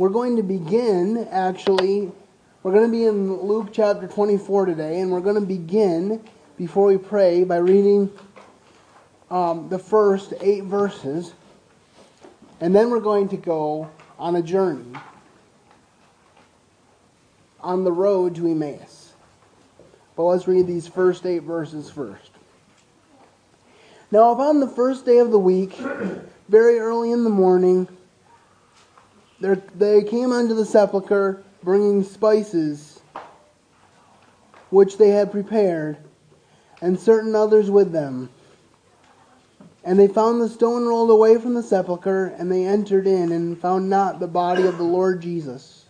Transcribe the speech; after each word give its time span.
We're 0.00 0.10
going 0.10 0.36
to 0.36 0.44
begin, 0.44 1.26
actually, 1.28 2.12
we're 2.62 2.70
going 2.70 2.84
to 2.84 2.92
be 2.92 3.04
in 3.04 3.42
Luke 3.42 3.70
chapter 3.72 4.06
24 4.06 4.66
today, 4.66 5.00
and 5.00 5.10
we're 5.10 5.18
going 5.18 5.34
to 5.34 5.40
begin, 5.40 6.22
before 6.56 6.86
we 6.86 6.98
pray, 6.98 7.42
by 7.42 7.56
reading 7.56 8.08
um, 9.28 9.68
the 9.68 9.78
first 9.80 10.34
eight 10.40 10.62
verses, 10.62 11.32
and 12.60 12.76
then 12.76 12.90
we're 12.90 13.00
going 13.00 13.28
to 13.30 13.36
go 13.36 13.90
on 14.20 14.36
a 14.36 14.40
journey 14.40 14.92
on 17.58 17.82
the 17.82 17.90
road 17.90 18.36
to 18.36 18.46
Emmaus. 18.46 19.14
But 20.14 20.22
let's 20.26 20.46
read 20.46 20.68
these 20.68 20.86
first 20.86 21.26
eight 21.26 21.42
verses 21.42 21.90
first. 21.90 22.30
Now, 24.12 24.30
upon 24.30 24.60
the 24.60 24.68
first 24.68 25.04
day 25.04 25.18
of 25.18 25.32
the 25.32 25.40
week, 25.40 25.72
very 26.48 26.78
early 26.78 27.10
in 27.10 27.24
the 27.24 27.30
morning, 27.30 27.88
they 29.40 30.02
came 30.04 30.32
unto 30.32 30.54
the 30.54 30.64
sepulchre 30.64 31.42
bringing 31.62 32.02
spices 32.02 33.00
which 34.70 34.98
they 34.98 35.08
had 35.08 35.32
prepared, 35.32 35.96
and 36.80 36.98
certain 36.98 37.34
others 37.34 37.70
with 37.70 37.90
them. 37.92 38.28
And 39.84 39.98
they 39.98 40.08
found 40.08 40.40
the 40.40 40.48
stone 40.48 40.86
rolled 40.86 41.10
away 41.10 41.38
from 41.38 41.54
the 41.54 41.62
sepulchre, 41.62 42.26
and 42.26 42.52
they 42.52 42.64
entered 42.64 43.06
in, 43.06 43.32
and 43.32 43.58
found 43.58 43.88
not 43.88 44.20
the 44.20 44.26
body 44.26 44.66
of 44.66 44.76
the 44.76 44.84
Lord 44.84 45.22
Jesus. 45.22 45.86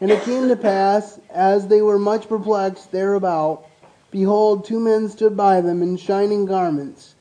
And 0.00 0.10
it 0.10 0.22
came 0.24 0.48
to 0.48 0.56
pass, 0.56 1.18
as 1.30 1.68
they 1.68 1.80
were 1.80 1.98
much 1.98 2.28
perplexed 2.28 2.92
thereabout, 2.92 3.64
behold, 4.10 4.66
two 4.66 4.78
men 4.78 5.08
stood 5.08 5.36
by 5.36 5.62
them 5.62 5.80
in 5.82 5.96
shining 5.96 6.44
garments. 6.44 7.14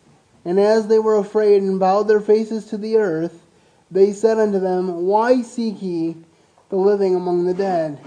And 0.44 0.60
as 0.60 0.88
they 0.88 1.00
were 1.00 1.16
afraid 1.16 1.62
and 1.62 1.80
bowed 1.80 2.10
their 2.10 2.20
faces 2.20 2.66
to 2.66 2.78
the 2.78 2.98
earth, 2.98 3.45
they 3.96 4.14
said 4.14 4.38
unto 4.38 4.60
them, 4.60 5.06
Why 5.06 5.42
seek 5.42 5.82
ye 5.82 6.18
the 6.70 6.76
living 6.76 7.16
among 7.16 7.46
the 7.46 7.54
dead? 7.54 8.00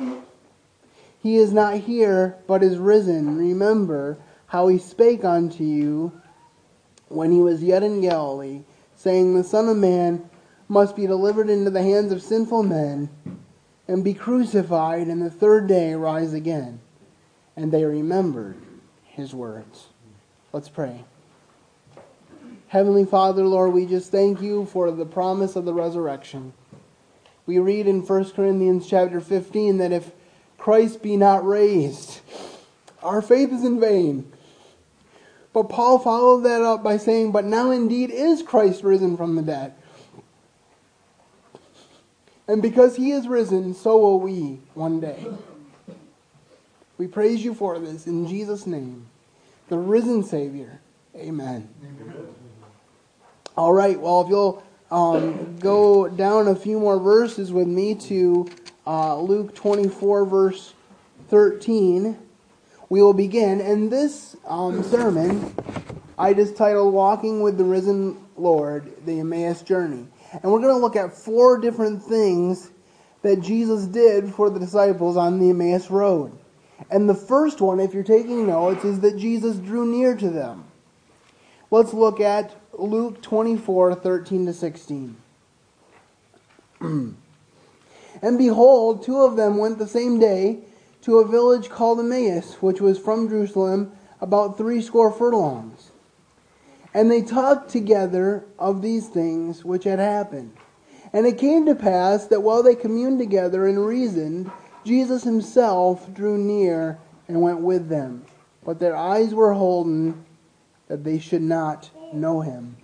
He 1.23 1.37
is 1.37 1.52
not 1.52 1.74
here, 1.74 2.36
but 2.47 2.62
is 2.62 2.78
risen. 2.78 3.36
Remember 3.36 4.19
how 4.47 4.69
he 4.69 4.78
spake 4.78 5.25
unto 5.25 5.64
you 5.64 6.12
when 7.09 7.33
he 7.33 7.41
was 7.41 7.62
yet 7.62 7.83
in 7.83 8.00
Galilee, 8.00 8.62
saying, 8.97 9.34
The 9.34 9.44
Son 9.44 9.69
of 9.69 9.77
Man 9.77 10.28
must 10.69 10.94
be 10.94 11.06
delivered 11.06 11.48
into 11.48 11.70
the 11.70 11.83
hands 11.83 12.12
of 12.12 12.22
sinful 12.22 12.62
men, 12.62 13.09
and 13.86 14.05
be 14.05 14.14
crucified, 14.14 15.06
and 15.06 15.22
the 15.22 15.31
third 15.31 15.66
day 15.66 15.94
rise 15.94 16.34
again. 16.34 16.81
And 17.56 17.72
they 17.72 17.84
remembered 17.84 18.56
his 19.05 19.34
words. 19.34 19.89
Let's 20.53 20.69
pray. 20.69 21.05
Heavenly 22.69 23.06
Father, 23.06 23.44
Lord, 23.44 23.72
we 23.72 23.86
just 23.86 24.11
thank 24.11 24.42
you 24.42 24.66
for 24.66 24.91
the 24.91 25.06
promise 25.06 25.56
of 25.56 25.64
the 25.64 25.72
resurrection. 25.72 26.52
We 27.47 27.58
read 27.58 27.86
in 27.86 28.06
1 28.06 28.30
Corinthians 28.33 28.86
chapter 28.86 29.22
15 29.22 29.78
that 29.78 29.91
if 29.91 30.10
Christ 30.58 31.02
be 31.02 31.16
not 31.16 31.47
raised, 31.47 32.20
our 33.02 33.22
faith 33.22 33.52
is 33.52 33.64
in 33.64 33.80
vain. 33.80 34.30
But 35.55 35.70
Paul 35.70 35.98
followed 35.98 36.42
that 36.42 36.60
up 36.60 36.83
by 36.83 36.98
saying, 36.98 37.33
But 37.33 37.47
now 37.47 37.70
indeed 37.70 38.10
is 38.10 38.42
Christ 38.42 38.84
risen 38.84 39.16
from 39.16 39.34
the 39.34 39.42
dead. 39.42 39.72
And 42.47 42.60
because 42.60 42.97
he 42.97 43.12
is 43.12 43.27
risen, 43.27 43.75
so 43.75 43.97
will 43.97 44.20
we 44.20 44.60
one 44.75 45.00
day. 45.00 45.27
We 46.98 47.06
praise 47.06 47.42
you 47.42 47.55
for 47.55 47.78
this 47.78 48.06
in 48.06 48.27
Jesus' 48.27 48.66
name, 48.66 49.06
the 49.70 49.78
risen 49.78 50.22
Savior. 50.22 50.80
Amen. 51.16 51.69
Amen. 51.82 52.34
All 53.59 53.73
right, 53.73 54.01
well, 54.01 54.20
if 54.20 54.28
you'll 54.28 54.62
um, 54.89 55.56
go 55.59 56.09
down 56.09 56.47
a 56.47 56.55
few 56.55 56.78
more 56.78 57.01
verses 57.01 57.51
with 57.51 57.67
me 57.67 57.97
to 57.97 58.48
uh, 58.87 59.20
Luke 59.20 59.53
24, 59.53 60.27
verse 60.27 60.75
13, 61.27 62.17
we 62.89 63.03
will 63.03 63.15
begin. 63.15 63.61
And 63.61 63.91
this 63.91 64.37
um, 64.47 64.84
sermon 64.84 65.53
I 66.16 66.34
just 66.34 66.56
titled 66.56 66.94
Walking 66.94 67.43
with 67.43 67.59
the 67.59 67.65
Risen 67.65 68.25
Lord, 68.37 68.93
the 69.05 69.19
Emmaus 69.19 69.62
Journey. 69.62 70.06
And 70.32 70.53
we're 70.53 70.61
going 70.61 70.77
to 70.77 70.81
look 70.81 70.94
at 70.94 71.12
four 71.12 71.59
different 71.59 72.00
things 72.00 72.71
that 73.22 73.41
Jesus 73.41 73.87
did 73.87 74.32
for 74.32 74.50
the 74.50 74.61
disciples 74.61 75.16
on 75.16 75.41
the 75.41 75.50
Emmaus 75.50 75.91
Road. 75.91 76.31
And 76.93 77.09
the 77.09 77.15
first 77.15 77.61
one, 77.61 77.81
if 77.81 77.93
you're 77.93 78.05
taking 78.05 78.47
notes, 78.47 78.84
is 78.84 79.00
that 79.00 79.19
Jesus 79.19 79.56
drew 79.56 79.84
near 79.84 80.15
to 80.15 80.31
them. 80.31 80.65
Let's 81.72 81.93
look 81.93 82.21
at 82.21 82.55
Luke 82.78 83.21
24, 83.22 83.97
13 83.97 84.47
to 84.47 84.53
16. 84.53 85.16
and 86.81 87.16
behold, 88.22 89.03
two 89.03 89.21
of 89.21 89.37
them 89.37 89.59
went 89.59 89.78
the 89.78 89.89
same 89.89 90.21
day 90.21 90.61
to 91.03 91.19
a 91.19 91.27
village 91.27 91.69
called 91.69 91.99
Emmaus, 91.99 92.55
which 92.62 92.81
was 92.81 92.99
from 92.99 93.28
Jerusalem 93.28 93.93
about 94.21 94.56
threescore 94.56 95.11
furlongs. 95.11 95.91
And 96.94 97.11
they 97.11 97.22
talked 97.22 97.71
together 97.71 98.44
of 98.59 98.81
these 98.81 99.09
things 99.09 99.65
which 99.65 99.84
had 99.84 99.99
happened. 99.99 100.56
And 101.12 101.27
it 101.27 101.38
came 101.38 101.67
to 101.67 101.75
pass 101.75 102.27
that 102.27 102.43
while 102.43 102.62
they 102.62 102.75
communed 102.75 103.19
together 103.19 103.67
and 103.67 103.84
reasoned, 103.84 104.50
Jesus 104.84 105.25
himself 105.25 106.12
drew 106.15 106.38
near 106.38 106.99
and 107.27 107.41
went 107.43 107.61
with 107.61 107.88
them. 107.88 108.25
But 108.65 108.78
their 108.78 108.97
eyes 108.97 109.34
were 109.34 109.53
holden 109.53 110.25
that 110.87 111.05
they 111.05 111.19
should 111.19 111.43
not 111.43 111.91
know 112.12 112.41
him. 112.41 112.76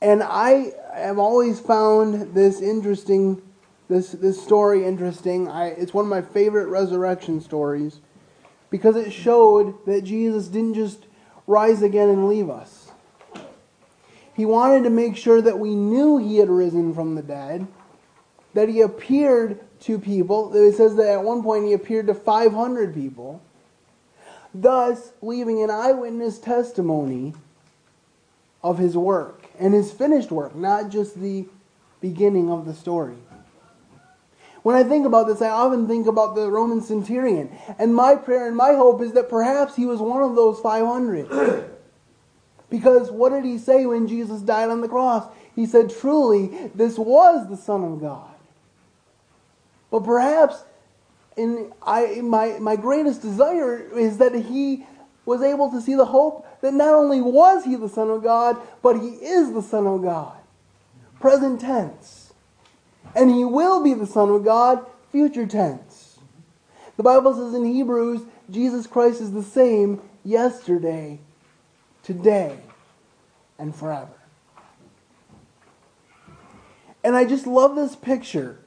And 0.00 0.22
I 0.22 0.72
have 0.94 1.18
always 1.18 1.58
found 1.58 2.34
this 2.34 2.60
interesting, 2.60 3.42
this, 3.88 4.12
this 4.12 4.40
story 4.40 4.84
interesting. 4.84 5.48
I, 5.48 5.68
it's 5.68 5.94
one 5.94 6.04
of 6.04 6.10
my 6.10 6.22
favorite 6.22 6.66
resurrection 6.66 7.40
stories 7.40 8.00
because 8.70 8.96
it 8.96 9.10
showed 9.12 9.84
that 9.86 10.02
Jesus 10.02 10.48
didn't 10.48 10.74
just 10.74 11.06
rise 11.46 11.82
again 11.82 12.08
and 12.08 12.28
leave 12.28 12.50
us. 12.50 12.90
He 14.34 14.44
wanted 14.44 14.84
to 14.84 14.90
make 14.90 15.16
sure 15.16 15.40
that 15.40 15.58
we 15.58 15.74
knew 15.74 16.18
he 16.18 16.36
had 16.36 16.50
risen 16.50 16.94
from 16.94 17.14
the 17.14 17.22
dead, 17.22 17.66
that 18.52 18.68
he 18.68 18.82
appeared 18.82 19.60
to 19.80 19.98
people. 19.98 20.54
It 20.54 20.74
says 20.74 20.96
that 20.96 21.08
at 21.08 21.22
one 21.22 21.42
point 21.42 21.64
he 21.64 21.72
appeared 21.72 22.06
to 22.08 22.14
500 22.14 22.92
people 22.92 23.40
thus 24.62 25.12
leaving 25.22 25.62
an 25.62 25.70
eyewitness 25.70 26.38
testimony 26.38 27.34
of 28.62 28.78
his 28.78 28.96
work 28.96 29.46
and 29.58 29.74
his 29.74 29.92
finished 29.92 30.30
work, 30.30 30.54
not 30.54 30.90
just 30.90 31.20
the 31.20 31.46
beginning 32.00 32.50
of 32.50 32.66
the 32.66 32.74
story. 32.74 33.16
When 34.62 34.74
I 34.74 34.82
think 34.82 35.06
about 35.06 35.28
this, 35.28 35.40
I 35.40 35.50
often 35.50 35.86
think 35.86 36.08
about 36.08 36.34
the 36.34 36.50
Roman 36.50 36.80
centurion. 36.80 37.56
And 37.78 37.94
my 37.94 38.16
prayer 38.16 38.48
and 38.48 38.56
my 38.56 38.74
hope 38.74 39.00
is 39.00 39.12
that 39.12 39.30
perhaps 39.30 39.76
he 39.76 39.86
was 39.86 40.00
one 40.00 40.22
of 40.22 40.34
those 40.34 40.58
500. 40.58 41.70
because 42.70 43.10
what 43.12 43.30
did 43.30 43.44
he 43.44 43.58
say 43.58 43.86
when 43.86 44.08
Jesus 44.08 44.40
died 44.40 44.70
on 44.70 44.80
the 44.80 44.88
cross? 44.88 45.32
He 45.54 45.66
said, 45.66 45.90
Truly, 45.90 46.70
this 46.74 46.98
was 46.98 47.48
the 47.48 47.56
Son 47.56 47.84
of 47.84 48.00
God. 48.00 48.34
But 49.90 50.00
perhaps 50.00 50.64
and 51.36 51.72
I, 51.82 52.20
my, 52.22 52.58
my 52.58 52.76
greatest 52.76 53.22
desire 53.22 53.78
is 53.98 54.18
that 54.18 54.34
he 54.34 54.86
was 55.24 55.42
able 55.42 55.70
to 55.70 55.80
see 55.80 55.94
the 55.94 56.06
hope 56.06 56.46
that 56.62 56.72
not 56.72 56.94
only 56.94 57.20
was 57.20 57.64
he 57.64 57.76
the 57.76 57.88
Son 57.88 58.10
of 58.10 58.22
God, 58.22 58.56
but 58.82 58.98
he 58.98 59.08
is 59.08 59.52
the 59.52 59.62
Son 59.62 59.86
of 59.86 60.02
God. 60.02 60.36
Present 61.20 61.60
tense. 61.60 62.32
And 63.14 63.30
he 63.30 63.44
will 63.44 63.82
be 63.82 63.92
the 63.92 64.06
Son 64.06 64.30
of 64.30 64.44
God, 64.44 64.86
future 65.10 65.46
tense. 65.46 66.18
The 66.96 67.02
Bible 67.02 67.34
says 67.34 67.54
in 67.54 67.64
Hebrews, 67.64 68.22
Jesus 68.50 68.86
Christ 68.86 69.20
is 69.20 69.32
the 69.32 69.42
same 69.42 70.00
yesterday, 70.24 71.18
today, 72.02 72.56
and 73.58 73.74
forever. 73.74 74.08
And 77.04 77.14
I 77.14 77.24
just 77.24 77.46
love 77.46 77.76
this 77.76 77.94
picture 77.94 78.58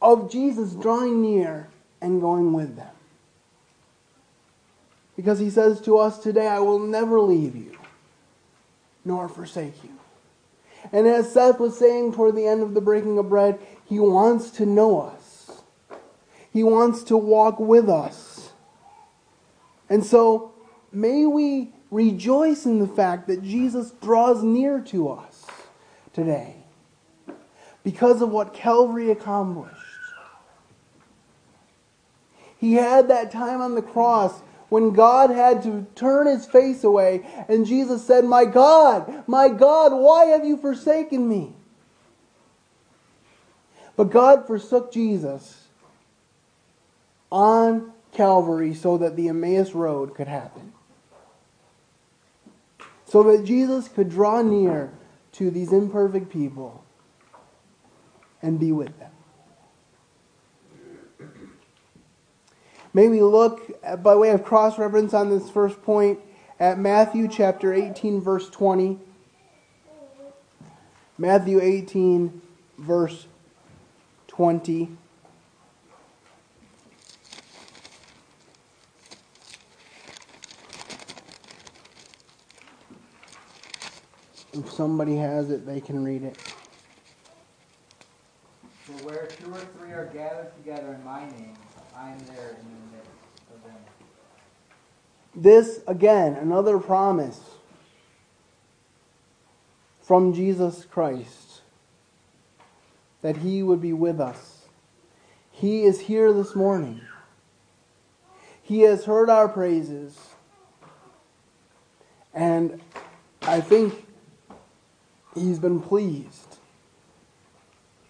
of 0.00 0.30
Jesus 0.30 0.72
drawing 0.72 1.22
near 1.22 1.68
and 2.00 2.20
going 2.20 2.52
with 2.52 2.76
them. 2.76 2.90
Because 5.16 5.38
he 5.38 5.48
says 5.50 5.80
to 5.82 5.96
us 5.96 6.18
today, 6.18 6.46
I 6.46 6.60
will 6.60 6.78
never 6.78 7.20
leave 7.20 7.56
you 7.56 7.76
nor 9.04 9.28
forsake 9.28 9.82
you. 9.82 9.90
And 10.92 11.06
as 11.06 11.32
Seth 11.32 11.58
was 11.58 11.78
saying 11.78 12.12
toward 12.12 12.36
the 12.36 12.46
end 12.46 12.62
of 12.62 12.74
the 12.74 12.80
breaking 12.80 13.18
of 13.18 13.28
bread, 13.28 13.58
he 13.84 13.98
wants 13.98 14.50
to 14.52 14.66
know 14.66 15.00
us. 15.00 15.62
He 16.52 16.62
wants 16.62 17.02
to 17.04 17.16
walk 17.16 17.58
with 17.58 17.88
us. 17.88 18.50
And 19.88 20.04
so 20.04 20.52
may 20.92 21.24
we 21.24 21.72
rejoice 21.90 22.66
in 22.66 22.78
the 22.80 22.88
fact 22.88 23.28
that 23.28 23.42
Jesus 23.42 23.92
draws 24.02 24.42
near 24.42 24.80
to 24.80 25.08
us 25.08 25.46
today 26.12 26.56
because 27.84 28.20
of 28.20 28.30
what 28.30 28.52
Calvary 28.52 29.10
accomplished. 29.10 29.85
He 32.58 32.74
had 32.74 33.08
that 33.08 33.30
time 33.30 33.60
on 33.60 33.74
the 33.74 33.82
cross 33.82 34.40
when 34.68 34.92
God 34.92 35.30
had 35.30 35.62
to 35.62 35.86
turn 35.94 36.26
his 36.26 36.46
face 36.46 36.82
away, 36.82 37.24
and 37.48 37.66
Jesus 37.66 38.04
said, 38.04 38.24
My 38.24 38.44
God, 38.44 39.24
my 39.26 39.48
God, 39.48 39.92
why 39.92 40.26
have 40.26 40.44
you 40.44 40.56
forsaken 40.56 41.28
me? 41.28 41.54
But 43.96 44.10
God 44.10 44.46
forsook 44.46 44.92
Jesus 44.92 45.68
on 47.30 47.92
Calvary 48.12 48.74
so 48.74 48.98
that 48.98 49.16
the 49.16 49.28
Emmaus 49.28 49.72
Road 49.72 50.14
could 50.14 50.28
happen. 50.28 50.72
So 53.06 53.22
that 53.24 53.44
Jesus 53.44 53.88
could 53.88 54.10
draw 54.10 54.42
near 54.42 54.92
to 55.32 55.50
these 55.50 55.72
imperfect 55.72 56.30
people 56.30 56.84
and 58.42 58.58
be 58.58 58.72
with 58.72 58.98
them. 58.98 59.12
May 62.96 63.08
we 63.08 63.20
look, 63.20 63.78
by 64.02 64.16
way 64.16 64.30
of 64.30 64.42
cross 64.42 64.78
reference 64.78 65.12
on 65.12 65.28
this 65.28 65.50
first 65.50 65.82
point, 65.82 66.18
at 66.58 66.78
Matthew 66.78 67.28
chapter 67.28 67.74
18, 67.74 68.22
verse 68.22 68.48
20. 68.48 68.98
Matthew 71.18 71.60
18, 71.60 72.40
verse 72.78 73.26
20. 74.28 74.88
If 84.54 84.72
somebody 84.72 85.16
has 85.16 85.50
it, 85.50 85.66
they 85.66 85.82
can 85.82 86.02
read 86.02 86.22
it. 86.22 86.38
For 88.84 88.92
where 89.04 89.26
two 89.26 89.52
or 89.52 89.58
three 89.58 89.92
are 89.92 90.06
gathered 90.14 90.56
together 90.56 90.94
in 90.94 91.04
my 91.04 91.28
name, 91.28 91.58
I 91.98 92.10
am 92.10 92.18
there 92.26 92.50
in 92.50 92.66
the 92.66 92.96
midst 92.96 93.10
of 93.54 93.62
them. 93.64 93.74
This, 95.34 95.80
again, 95.86 96.34
another 96.34 96.78
promise 96.78 97.40
from 100.02 100.34
Jesus 100.34 100.84
Christ 100.84 101.62
that 103.22 103.38
He 103.38 103.62
would 103.62 103.80
be 103.80 103.94
with 103.94 104.20
us. 104.20 104.66
He 105.50 105.84
is 105.84 106.00
here 106.00 106.34
this 106.34 106.54
morning. 106.54 107.00
He 108.62 108.80
has 108.82 109.06
heard 109.06 109.30
our 109.30 109.48
praises. 109.48 110.18
And 112.34 112.78
I 113.40 113.62
think 113.62 114.06
He's 115.34 115.58
been 115.58 115.80
pleased 115.80 116.58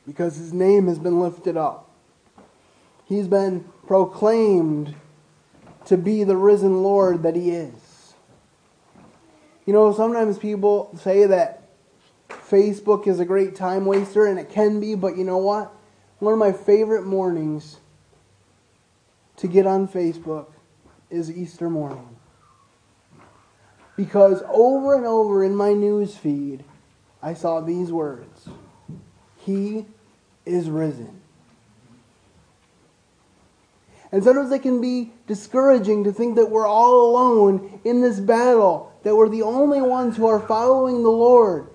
because 0.05 0.37
His 0.37 0.53
name 0.53 0.89
has 0.89 0.99
been 0.99 1.21
lifted 1.21 1.57
up. 1.57 1.89
He's 3.05 3.29
been 3.29 3.65
proclaimed 3.87 4.95
to 5.87 5.97
be 5.97 6.25
the 6.25 6.37
risen 6.37 6.83
Lord 6.83 7.23
that 7.23 7.37
He 7.37 7.51
is. 7.51 8.15
You 9.65 9.73
know, 9.73 9.93
sometimes 9.93 10.39
people 10.39 10.97
say 11.01 11.27
that 11.27 11.63
Facebook 12.29 13.07
is 13.07 13.21
a 13.21 13.25
great 13.25 13.55
time 13.55 13.85
waster, 13.85 14.27
and 14.27 14.39
it 14.39 14.51
can 14.51 14.81
be, 14.81 14.95
but 14.95 15.17
you 15.17 15.25
know 15.25 15.39
what? 15.39 15.73
One 16.19 16.33
of 16.33 16.39
my 16.39 16.53
favorite 16.53 17.05
mornings 17.05 17.79
to 19.37 19.49
get 19.49 19.67
on 19.67 19.87
Facebook 19.87 20.47
is 21.11 21.31
Easter 21.31 21.69
morning. 21.69 22.17
Because 23.97 24.43
over 24.49 24.95
and 24.95 25.07
over 25.07 25.43
in 25.43 25.55
my 25.55 25.73
news 25.73 26.17
feed, 26.17 26.65
I 27.23 27.35
saw 27.35 27.61
these 27.61 27.91
words 27.91 28.49
He 29.39 29.87
is 30.45 30.69
risen. 30.71 31.23
And 34.17 34.25
sometimes 34.25 34.51
it 34.51 34.63
can 34.63 34.81
be 34.81 35.13
discouraging 35.27 36.05
to 36.05 36.11
think 36.11 36.37
that 36.37 36.51
we're 36.51 36.67
all 36.67 37.11
alone 37.11 37.81
in 37.85 38.01
this 38.01 38.19
battle, 38.19 38.91
that 39.03 39.15
we're 39.15 39.29
the 39.29 39.43
only 39.43 39.83
ones 39.83 40.17
who 40.17 40.27
are 40.27 40.41
following 40.41 41.03
the 41.03 41.11
Lord. 41.11 41.69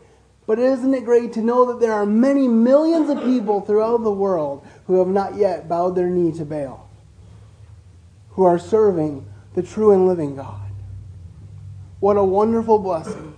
But 0.47 0.57
isn't 0.57 0.91
it 0.91 1.05
great 1.05 1.33
to 1.33 1.41
know 1.41 1.65
that 1.67 1.79
there 1.79 1.93
are 1.93 2.03
many 2.03 2.47
millions 2.47 3.11
of 3.11 3.23
people 3.23 3.61
throughout 3.61 4.01
the 4.01 4.11
world 4.11 4.65
who 4.87 4.97
have 4.97 5.07
not 5.07 5.35
yet 5.35 5.69
bowed 5.69 5.95
their 5.95 6.09
knee 6.09 6.31
to 6.39 6.43
Baal, 6.43 6.89
who 8.29 8.43
are 8.43 8.57
serving 8.57 9.23
the 9.53 9.61
true 9.61 9.91
and 9.91 10.07
living 10.07 10.35
God? 10.35 10.71
What 11.99 12.17
a 12.17 12.23
wonderful 12.23 12.79
blessing, 12.79 13.37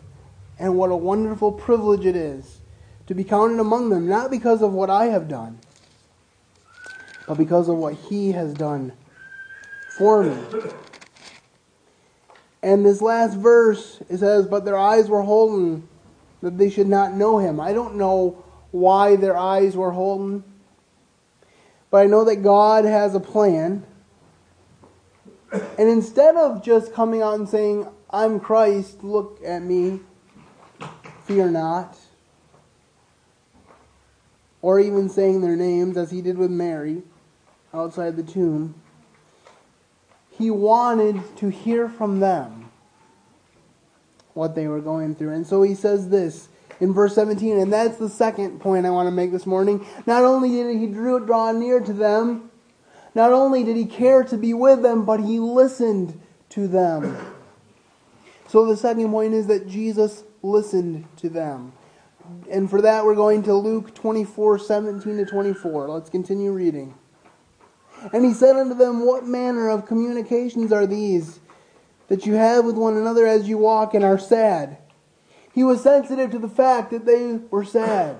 and 0.57 0.77
what 0.77 0.91
a 0.91 0.95
wonderful 0.95 1.51
privilege 1.51 2.05
it 2.05 2.15
is 2.15 2.59
to 3.07 3.13
be 3.13 3.25
counted 3.25 3.59
among 3.59 3.89
them, 3.89 4.07
not 4.07 4.31
because 4.31 4.61
of 4.61 4.71
what 4.71 4.89
I 4.89 5.07
have 5.07 5.27
done, 5.27 5.59
but 7.27 7.37
because 7.37 7.69
of 7.69 7.77
what 7.77 7.93
He 7.93 8.31
has 8.31 8.53
done 8.53 8.93
for 9.97 10.23
me. 10.23 10.61
And 12.63 12.85
this 12.85 13.01
last 13.01 13.37
verse, 13.37 14.01
it 14.09 14.19
says, 14.19 14.47
But 14.47 14.65
their 14.65 14.77
eyes 14.77 15.09
were 15.09 15.21
holden 15.21 15.87
that 16.41 16.57
they 16.57 16.69
should 16.69 16.87
not 16.87 17.13
know 17.13 17.37
him. 17.37 17.59
I 17.59 17.73
don't 17.73 17.95
know 17.95 18.43
why 18.71 19.15
their 19.15 19.37
eyes 19.37 19.75
were 19.77 19.91
holden, 19.91 20.43
but 21.91 21.97
I 21.97 22.05
know 22.05 22.23
that 22.25 22.37
God 22.37 22.85
has 22.85 23.15
a 23.15 23.19
plan. 23.19 23.85
And 25.51 25.87
instead 25.87 26.35
of 26.35 26.63
just 26.63 26.93
coming 26.93 27.21
out 27.21 27.35
and 27.35 27.47
saying, 27.47 27.87
I'm 28.09 28.39
Christ, 28.39 29.03
look 29.03 29.39
at 29.45 29.61
me, 29.61 29.99
fear 31.25 31.49
not, 31.51 31.97
or 34.61 34.79
even 34.79 35.09
saying 35.09 35.41
their 35.41 35.55
names 35.55 35.95
as 35.97 36.11
he 36.11 36.21
did 36.21 36.37
with 36.37 36.49
Mary 36.49 37.03
outside 37.73 38.15
the 38.15 38.23
tomb, 38.23 38.75
he 40.37 40.49
wanted 40.49 41.21
to 41.37 41.49
hear 41.49 41.89
from 41.89 42.19
them 42.19 42.71
what 44.33 44.55
they 44.55 44.67
were 44.67 44.81
going 44.81 45.15
through. 45.15 45.31
And 45.31 45.45
so 45.45 45.61
he 45.61 45.75
says 45.75 46.09
this 46.09 46.49
in 46.79 46.93
verse 46.93 47.15
17, 47.15 47.57
and 47.57 47.71
that's 47.71 47.97
the 47.97 48.09
second 48.09 48.59
point 48.59 48.85
I 48.85 48.89
want 48.89 49.07
to 49.07 49.11
make 49.11 49.31
this 49.31 49.45
morning. 49.45 49.85
Not 50.05 50.23
only 50.23 50.49
did 50.49 50.77
he 50.77 50.87
draw 50.87 51.51
near 51.51 51.79
to 51.79 51.93
them, 51.93 52.49
not 53.15 53.31
only 53.31 53.63
did 53.63 53.77
he 53.77 53.85
care 53.85 54.23
to 54.23 54.37
be 54.37 54.53
with 54.53 54.81
them, 54.81 55.05
but 55.05 55.19
he 55.19 55.39
listened 55.39 56.19
to 56.49 56.67
them. 56.67 57.15
So 58.47 58.65
the 58.65 58.77
second 58.77 59.09
point 59.11 59.33
is 59.33 59.47
that 59.47 59.67
Jesus 59.67 60.23
listened 60.41 61.05
to 61.17 61.29
them. 61.29 61.73
And 62.49 62.69
for 62.69 62.81
that, 62.81 63.05
we're 63.05 63.15
going 63.15 63.43
to 63.43 63.53
Luke 63.53 63.93
24 63.93 64.59
17 64.59 65.17
to 65.17 65.25
24. 65.25 65.89
Let's 65.89 66.09
continue 66.09 66.51
reading. 66.51 66.95
And 68.11 68.25
he 68.25 68.33
said 68.33 68.55
unto 68.55 68.75
them, 68.75 69.05
What 69.05 69.25
manner 69.25 69.69
of 69.69 69.85
communications 69.85 70.71
are 70.71 70.85
these 70.85 71.39
that 72.09 72.25
you 72.25 72.33
have 72.33 72.65
with 72.65 72.75
one 72.75 72.97
another 72.97 73.25
as 73.25 73.47
you 73.47 73.57
walk 73.57 73.93
and 73.93 74.03
are 74.03 74.19
sad? 74.19 74.77
He 75.53 75.63
was 75.63 75.81
sensitive 75.81 76.31
to 76.31 76.39
the 76.39 76.49
fact 76.49 76.91
that 76.91 77.05
they 77.05 77.39
were 77.49 77.63
sad. 77.63 78.17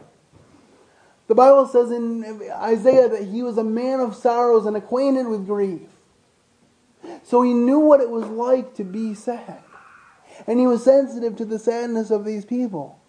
The 1.27 1.35
Bible 1.35 1.67
says 1.67 1.91
in 1.91 2.41
Isaiah 2.53 3.09
that 3.09 3.23
he 3.23 3.43
was 3.43 3.57
a 3.57 3.63
man 3.63 3.99
of 3.99 4.15
sorrows 4.15 4.65
and 4.65 4.77
acquainted 4.77 5.27
with 5.27 5.47
grief. 5.47 5.81
So 7.23 7.41
he 7.41 7.53
knew 7.53 7.79
what 7.79 8.01
it 8.01 8.09
was 8.09 8.25
like 8.25 8.75
to 8.75 8.83
be 8.83 9.13
sad. 9.13 9.61
And 10.47 10.59
he 10.59 10.67
was 10.67 10.83
sensitive 10.83 11.35
to 11.37 11.45
the 11.45 11.59
sadness 11.59 12.11
of 12.11 12.25
these 12.25 12.45
people. 12.45 12.99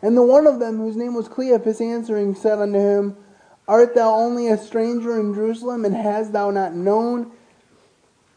And 0.00 0.16
the 0.16 0.22
one 0.22 0.46
of 0.46 0.60
them, 0.60 0.78
whose 0.78 0.96
name 0.96 1.14
was 1.14 1.28
Cleopas, 1.28 1.80
answering, 1.80 2.34
said 2.34 2.60
unto 2.60 2.78
him, 2.78 3.16
Art 3.68 3.94
thou 3.94 4.14
only 4.14 4.48
a 4.48 4.56
stranger 4.56 5.20
in 5.20 5.34
Jerusalem, 5.34 5.84
and 5.84 5.94
hast 5.94 6.32
thou 6.32 6.50
not 6.50 6.74
known 6.74 7.30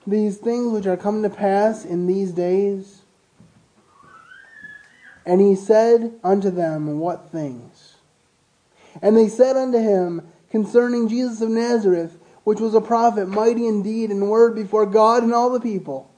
these 0.06 0.38
things 0.38 0.74
which 0.74 0.86
are 0.86 0.98
come 0.98 1.24
to 1.24 1.30
pass 1.30 1.86
in 1.86 2.06
these 2.06 2.34
days? 2.34 3.02
And 5.26 5.40
he 5.40 5.56
said 5.56 6.20
unto 6.22 6.50
them, 6.52 7.00
What 7.00 7.32
things? 7.32 7.96
And 9.02 9.16
they 9.16 9.30
said 9.30 9.56
unto 9.56 9.80
him, 9.80 10.28
Concerning 10.50 11.08
Jesus 11.08 11.40
of 11.40 11.50
Nazareth, 11.50 12.18
which 12.44 12.60
was 12.60 12.76
a 12.76 12.82
prophet, 12.82 13.30
mighty 13.30 13.66
in 13.68 13.84
deed 13.84 14.10
and 14.10 14.30
word 14.30 14.54
before 14.54 14.86
God 14.86 15.24
and 15.24 15.34
all 15.34 15.50
the 15.50 15.62
people, 15.62 16.12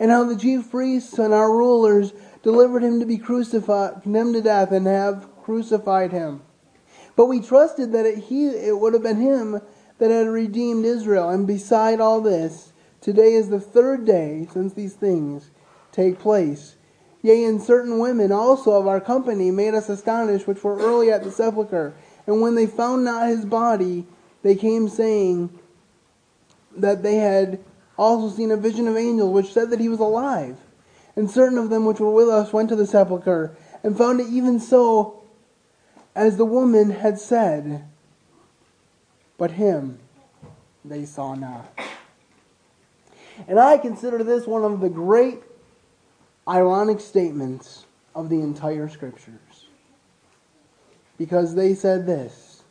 and 0.00 0.10
how 0.10 0.24
the 0.24 0.36
chief 0.36 0.68
priests 0.68 1.16
and 1.18 1.32
our 1.32 1.52
rulers 1.52 2.12
delivered 2.42 2.82
him 2.82 2.98
to 2.98 3.06
be 3.06 3.18
crucified, 3.18 4.02
condemned 4.02 4.34
to 4.34 4.42
death, 4.42 4.72
and 4.72 4.88
have 4.88 5.28
crucified 5.44 6.10
him. 6.10 6.42
But 7.16 7.26
we 7.26 7.40
trusted 7.40 7.92
that 7.92 8.06
it, 8.06 8.18
he, 8.18 8.46
it 8.46 8.78
would 8.78 8.92
have 8.92 9.02
been 9.02 9.20
him 9.20 9.60
that 9.98 10.10
had 10.10 10.28
redeemed 10.28 10.84
Israel. 10.84 11.30
And 11.30 11.46
beside 11.46 11.98
all 11.98 12.20
this, 12.20 12.72
today 13.00 13.32
is 13.32 13.48
the 13.48 13.60
third 13.60 14.04
day 14.04 14.46
since 14.52 14.74
these 14.74 14.94
things 14.94 15.50
take 15.92 16.18
place. 16.18 16.76
Yea, 17.22 17.44
and 17.44 17.60
certain 17.60 17.98
women 17.98 18.30
also 18.30 18.72
of 18.72 18.86
our 18.86 19.00
company 19.00 19.50
made 19.50 19.74
us 19.74 19.88
astonished, 19.88 20.46
which 20.46 20.62
were 20.62 20.78
early 20.78 21.10
at 21.10 21.24
the 21.24 21.30
sepulchre. 21.30 21.94
And 22.26 22.40
when 22.40 22.54
they 22.54 22.66
found 22.66 23.04
not 23.04 23.28
his 23.28 23.44
body, 23.44 24.06
they 24.42 24.54
came 24.54 24.88
saying 24.88 25.58
that 26.76 27.02
they 27.02 27.16
had 27.16 27.58
also 27.96 28.34
seen 28.34 28.50
a 28.50 28.56
vision 28.56 28.86
of 28.86 28.96
angels, 28.96 29.32
which 29.32 29.52
said 29.52 29.70
that 29.70 29.80
he 29.80 29.88
was 29.88 30.00
alive. 30.00 30.58
And 31.16 31.30
certain 31.30 31.56
of 31.56 31.70
them 31.70 31.86
which 31.86 31.98
were 31.98 32.10
with 32.10 32.28
us 32.28 32.52
went 32.52 32.68
to 32.68 32.76
the 32.76 32.86
sepulchre, 32.86 33.56
and 33.82 33.96
found 33.96 34.20
it 34.20 34.28
even 34.28 34.60
so 34.60 35.22
as 36.16 36.36
the 36.38 36.44
woman 36.46 36.90
had 36.90 37.20
said. 37.20 37.84
But 39.38 39.52
him 39.52 40.00
they 40.84 41.04
saw 41.04 41.34
not. 41.34 41.78
And 43.46 43.60
I 43.60 43.78
consider 43.78 44.24
this 44.24 44.46
one 44.46 44.64
of 44.64 44.80
the 44.80 44.88
great 44.88 45.40
ironic 46.48 47.00
statements 47.00 47.84
of 48.14 48.30
the 48.30 48.40
entire 48.40 48.88
scriptures. 48.88 49.66
because 51.18 51.54
they 51.54 51.74
said 51.74 52.06
this 52.06 52.62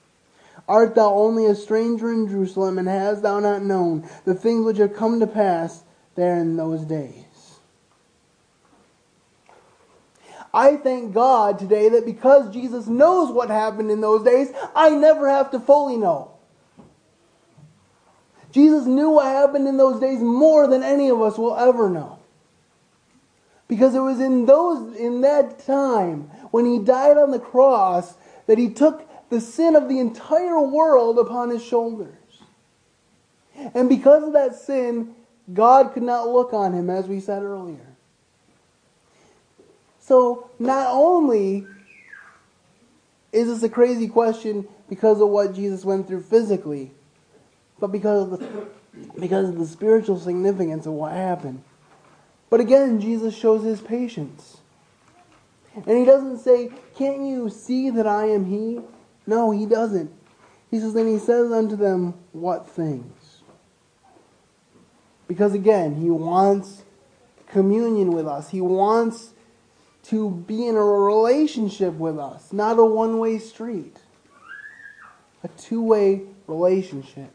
Art 0.67 0.95
thou 0.95 1.13
only 1.13 1.45
a 1.45 1.55
stranger 1.55 2.11
in 2.11 2.27
Jerusalem, 2.27 2.79
and 2.79 2.87
hast 2.87 3.21
thou 3.21 3.39
not 3.39 3.63
known 3.63 4.09
the 4.25 4.33
things 4.33 4.65
which 4.65 4.77
have 4.77 4.95
come 4.95 5.19
to 5.19 5.27
pass 5.27 5.83
there 6.15 6.37
in 6.37 6.57
those 6.57 6.85
days? 6.85 7.24
I 10.55 10.77
thank 10.77 11.13
God 11.13 11.59
today 11.59 11.89
that 11.89 12.05
because 12.05 12.51
Jesus 12.53 12.87
knows 12.87 13.29
what 13.29 13.49
happened 13.49 13.91
in 13.91 13.99
those 13.99 14.23
days, 14.23 14.53
I 14.73 14.89
never 14.89 15.29
have 15.29 15.51
to 15.51 15.59
fully 15.59 15.97
know. 15.97 16.31
Jesus 18.53 18.85
knew 18.85 19.09
what 19.09 19.25
happened 19.25 19.67
in 19.67 19.75
those 19.75 19.99
days 19.99 20.21
more 20.21 20.65
than 20.65 20.81
any 20.81 21.09
of 21.09 21.21
us 21.21 21.37
will 21.37 21.57
ever 21.57 21.89
know. 21.89 22.19
Because 23.67 23.95
it 23.95 23.99
was 23.99 24.21
in 24.21 24.45
those 24.45 24.95
in 24.95 25.19
that 25.21 25.59
time 25.65 26.29
when 26.51 26.65
he 26.65 26.79
died 26.79 27.17
on 27.17 27.31
the 27.31 27.39
cross 27.39 28.15
that 28.47 28.57
he 28.57 28.69
took 28.69 29.05
the 29.29 29.41
sin 29.41 29.75
of 29.75 29.89
the 29.89 29.99
entire 29.99 30.61
world 30.61 31.19
upon 31.19 31.49
his 31.49 31.65
shoulders. 31.65 32.15
And 33.73 33.89
because 33.89 34.23
of 34.23 34.31
that 34.33 34.55
sin, 34.55 35.15
God 35.53 35.91
could 35.93 36.03
not 36.03 36.29
look 36.29 36.53
on 36.53 36.71
him 36.73 36.89
as 36.89 37.07
we 37.07 37.19
said 37.19 37.43
earlier. 37.43 37.94
So 40.05 40.51
not 40.59 40.89
only 40.91 41.65
is 43.33 43.47
this 43.47 43.63
a 43.63 43.69
crazy 43.69 44.07
question 44.07 44.67
because 44.87 45.19
of 45.19 45.29
what 45.29 45.55
Jesus 45.55 45.83
went 45.83 46.07
through 46.07 46.21
physically, 46.21 46.91
but 47.79 47.87
because 47.87 48.31
of 48.31 48.39
the 48.39 48.67
because 49.19 49.49
of 49.49 49.57
the 49.57 49.65
spiritual 49.65 50.19
significance 50.19 50.85
of 50.85 50.93
what 50.93 51.13
happened. 51.13 51.63
But 52.51 52.59
again, 52.59 53.01
Jesus 53.01 53.35
shows 53.35 53.63
his 53.63 53.81
patience. 53.81 54.57
And 55.75 55.97
he 55.97 56.05
doesn't 56.05 56.37
say, 56.37 56.69
Can't 56.95 57.23
you 57.23 57.49
see 57.49 57.89
that 57.89 58.05
I 58.05 58.27
am 58.27 58.45
he? 58.45 58.81
No, 59.25 59.49
he 59.49 59.65
doesn't. 59.65 60.11
He 60.69 60.79
says, 60.79 60.93
Then 60.93 61.07
he 61.07 61.17
says 61.17 61.51
unto 61.51 61.75
them, 61.75 62.13
What 62.31 62.69
things? 62.69 63.41
Because 65.27 65.55
again, 65.55 65.95
he 65.95 66.11
wants 66.11 66.83
communion 67.47 68.11
with 68.11 68.27
us. 68.27 68.51
He 68.51 68.61
wants 68.61 69.31
to 70.09 70.29
be 70.29 70.67
in 70.67 70.75
a 70.75 70.83
relationship 70.83 71.93
with 71.93 72.19
us, 72.19 72.53
not 72.53 72.77
a 72.77 72.85
one 72.85 73.17
way 73.17 73.39
street, 73.39 73.97
a 75.43 75.47
two 75.47 75.81
way 75.81 76.21
relationship. 76.47 77.31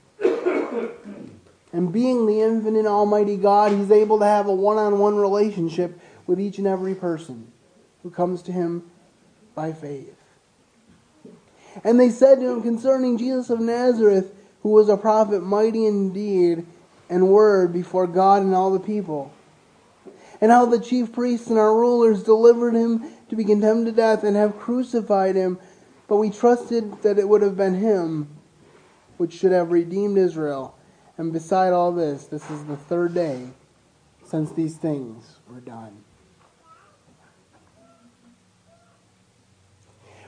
and 1.73 1.93
being 1.93 2.27
the 2.27 2.41
infinite 2.41 2.87
Almighty 2.87 3.37
God, 3.37 3.73
He's 3.73 3.91
able 3.91 4.19
to 4.21 4.25
have 4.25 4.47
a 4.47 4.55
one 4.55 4.77
on 4.77 4.99
one 4.99 5.17
relationship 5.17 5.99
with 6.27 6.41
each 6.41 6.59
and 6.59 6.67
every 6.67 6.95
person 6.95 7.51
who 8.03 8.11
comes 8.11 8.43
to 8.43 8.53
Him 8.53 8.85
by 9.55 9.73
faith. 9.73 10.15
And 11.85 11.99
they 11.99 12.11
said 12.11 12.41
to 12.41 12.49
him 12.51 12.63
concerning 12.63 13.19
Jesus 13.19 13.51
of 13.51 13.61
Nazareth, 13.61 14.33
who 14.63 14.71
was 14.71 14.89
a 14.89 14.97
prophet 14.97 15.43
mighty 15.43 15.87
in 15.87 16.13
deed 16.13 16.67
and 17.09 17.29
word 17.29 17.73
before 17.73 18.07
God 18.07 18.43
and 18.43 18.55
all 18.55 18.73
the 18.73 18.81
people 18.81 19.33
and 20.41 20.51
how 20.51 20.67
the 20.67 20.81
chief 20.81 21.13
priests 21.13 21.49
and 21.49 21.59
our 21.59 21.75
rulers 21.75 22.23
delivered 22.23 22.75
him 22.75 23.05
to 23.29 23.37
be 23.37 23.45
condemned 23.45 23.87
to 23.87 23.93
death 23.93 24.25
and 24.25 24.37
have 24.37 24.59
crucified 24.59 25.37
him. 25.37 25.59
But 26.09 26.17
we 26.17 26.31
trusted 26.31 27.03
that 27.03 27.19
it 27.19 27.29
would 27.29 27.43
have 27.43 27.57
been 27.57 27.75
him 27.75 28.29
which 29.17 29.35
should 29.35 29.53
have 29.53 29.71
redeemed 29.71 30.17
Israel. 30.17 30.75
And 31.19 31.33
beside 31.33 31.75
all 31.75 31.93
this, 31.93 32.25
this 32.25 32.51
is 32.51 32.65
the 32.65 32.77
third 32.77 33.13
day 33.13 33.49
since 34.25 34.51
these 34.53 34.77
things 34.79 35.39
were 35.47 35.61
done. 35.61 36.05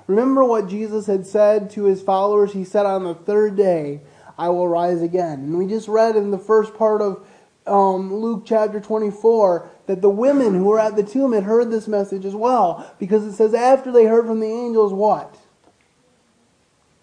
Remember 0.06 0.44
what 0.44 0.68
Jesus 0.68 1.06
had 1.06 1.26
said 1.26 1.70
to 1.70 1.84
his 1.84 2.02
followers? 2.02 2.52
He 2.52 2.64
said, 2.64 2.84
On 2.84 3.04
the 3.04 3.14
third 3.14 3.56
day, 3.56 4.02
I 4.36 4.50
will 4.50 4.68
rise 4.68 5.00
again. 5.00 5.40
And 5.40 5.56
we 5.56 5.66
just 5.66 5.88
read 5.88 6.16
in 6.16 6.30
the 6.30 6.38
first 6.38 6.74
part 6.74 7.00
of 7.00 7.26
um, 7.66 8.12
Luke 8.12 8.42
chapter 8.44 8.80
24 8.80 9.70
that 9.86 10.00
the 10.00 10.10
women 10.10 10.54
who 10.54 10.64
were 10.64 10.78
at 10.78 10.96
the 10.96 11.02
tomb 11.02 11.32
had 11.32 11.44
heard 11.44 11.70
this 11.70 11.88
message 11.88 12.24
as 12.24 12.34
well. 12.34 12.94
Because 12.98 13.24
it 13.24 13.32
says, 13.34 13.54
after 13.54 13.90
they 13.90 14.04
heard 14.04 14.26
from 14.26 14.40
the 14.40 14.46
angels, 14.46 14.92
what? 14.92 15.36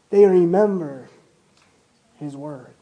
They 0.10 0.26
remembered 0.26 1.10
his 2.18 2.36
words. 2.36 2.74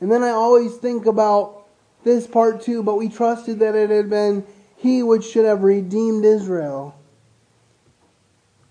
And 0.00 0.12
then 0.12 0.22
I 0.22 0.30
always 0.30 0.76
think 0.76 1.06
about 1.06 1.66
this 2.04 2.26
part 2.26 2.62
too, 2.62 2.82
but 2.82 2.96
we 2.96 3.08
trusted 3.08 3.58
that 3.58 3.74
it 3.74 3.90
had 3.90 4.08
been 4.08 4.46
he 4.76 5.02
which 5.02 5.24
should 5.24 5.44
have 5.44 5.62
redeemed 5.62 6.24
Israel. 6.24 6.94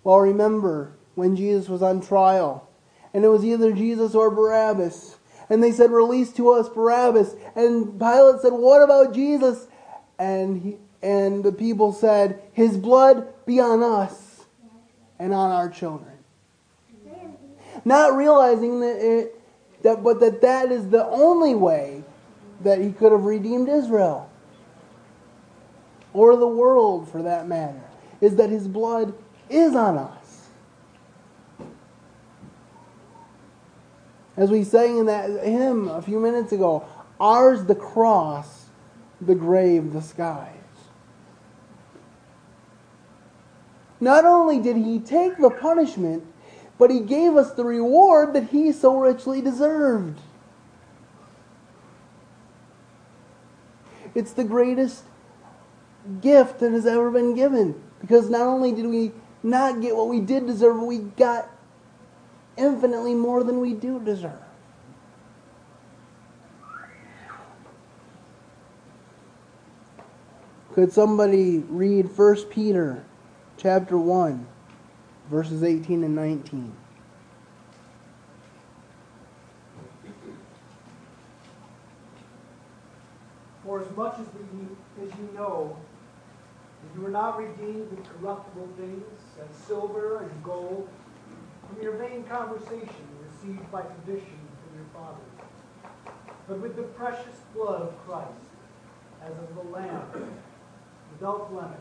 Well, 0.03 0.19
remember 0.19 0.93
when 1.15 1.35
Jesus 1.35 1.67
was 1.67 1.81
on 1.81 1.99
trial, 1.99 2.69
and 3.13 3.25
it 3.25 3.27
was 3.27 3.43
either 3.43 3.73
Jesus 3.73 4.15
or 4.15 4.31
Barabbas. 4.31 5.16
And 5.49 5.63
they 5.63 5.71
said, 5.71 5.91
Release 5.91 6.31
to 6.33 6.51
us 6.51 6.69
Barabbas. 6.69 7.35
And 7.55 7.99
Pilate 7.99 8.41
said, 8.41 8.53
What 8.53 8.81
about 8.81 9.13
Jesus? 9.13 9.67
And, 10.19 10.61
he, 10.61 10.77
and 11.01 11.43
the 11.43 11.51
people 11.51 11.93
said, 11.93 12.41
His 12.53 12.77
blood 12.77 13.27
be 13.45 13.59
on 13.59 13.83
us 13.83 14.45
and 15.19 15.33
on 15.33 15.51
our 15.51 15.69
children. 15.69 16.11
Not 17.85 18.15
realizing 18.15 18.81
that 18.81 18.97
it, 18.97 19.41
that, 19.83 20.03
but 20.03 20.19
that 20.19 20.41
that 20.41 20.71
is 20.71 20.89
the 20.89 21.05
only 21.05 21.55
way 21.55 22.03
that 22.61 22.81
he 22.81 22.91
could 22.91 23.11
have 23.11 23.23
redeemed 23.23 23.69
Israel 23.69 24.29
or 26.13 26.35
the 26.35 26.47
world 26.47 27.09
for 27.09 27.21
that 27.21 27.47
matter, 27.47 27.81
is 28.19 28.35
that 28.37 28.49
his 28.49 28.67
blood 28.67 29.13
is 29.49 29.75
on 29.75 29.97
us. 29.97 30.16
As 34.37 34.51
we 34.51 34.63
sang 34.63 34.99
in 34.99 35.07
that 35.07 35.43
hymn 35.43 35.89
a 35.89 36.01
few 36.01 36.19
minutes 36.19 36.51
ago, 36.51 36.85
ours 37.19 37.65
the 37.65 37.75
cross, 37.75 38.67
the 39.19 39.33
grave, 39.33 39.93
the 39.93 40.01
skies. 40.01 40.53
Not 43.99 44.25
only 44.25 44.59
did 44.59 44.77
he 44.77 44.99
take 44.99 45.37
the 45.37 45.49
punishment, 45.49 46.23
but 46.77 46.91
he 46.91 46.99
gave 46.99 47.35
us 47.35 47.53
the 47.53 47.63
reward 47.63 48.33
that 48.33 48.49
he 48.49 48.71
so 48.71 48.99
richly 48.99 49.41
deserved. 49.41 50.19
It's 54.13 54.33
the 54.33 54.43
greatest 54.43 55.03
gift 56.21 56.59
that 56.59 56.71
has 56.71 56.85
ever 56.85 57.09
been 57.09 57.33
given. 57.33 57.81
Because 57.99 58.29
not 58.29 58.41
only 58.41 58.71
did 58.71 58.85
we 58.85 59.11
not 59.41 59.81
get 59.81 59.95
what 59.95 60.07
we 60.07 60.19
did 60.19 60.45
deserve, 60.45 60.79
we 60.79 60.99
got 60.99 61.49
infinitely 62.57 63.13
more 63.13 63.43
than 63.43 63.61
we 63.61 63.73
do 63.73 63.99
deserve. 63.99 64.33
Could 70.73 70.91
somebody 70.91 71.59
read 71.69 72.05
1 72.15 72.35
Peter 72.51 73.03
chapter 73.57 73.97
1 73.97 74.45
verses 75.29 75.63
18 75.63 76.03
and 76.03 76.15
19? 76.15 76.71
For 83.63 83.81
as 83.81 83.97
much 83.97 84.19
as, 84.19 84.27
we, 84.35 85.03
as 85.03 85.11
you 85.17 85.29
know 85.33 85.75
that 86.83 86.95
you 86.95 87.01
were 87.01 87.09
not 87.09 87.37
redeemed 87.37 87.89
with 87.89 88.05
corruptible 88.07 88.69
things, 88.77 89.03
as 89.41 89.55
silver 89.65 90.19
and 90.23 90.43
gold, 90.43 90.87
from 91.67 91.81
your 91.81 91.93
vain 91.93 92.23
conversation 92.23 93.05
received 93.29 93.71
by 93.71 93.81
tradition 93.81 94.37
from 94.61 94.77
your 94.77 94.87
fathers, 94.93 96.13
but 96.47 96.59
with 96.59 96.75
the 96.75 96.83
precious 96.83 97.41
blood 97.53 97.81
of 97.81 98.05
Christ, 98.05 98.31
as 99.23 99.31
of 99.31 99.55
the 99.55 99.71
Lamb, 99.71 100.01
without 101.11 101.51
blemish 101.51 101.79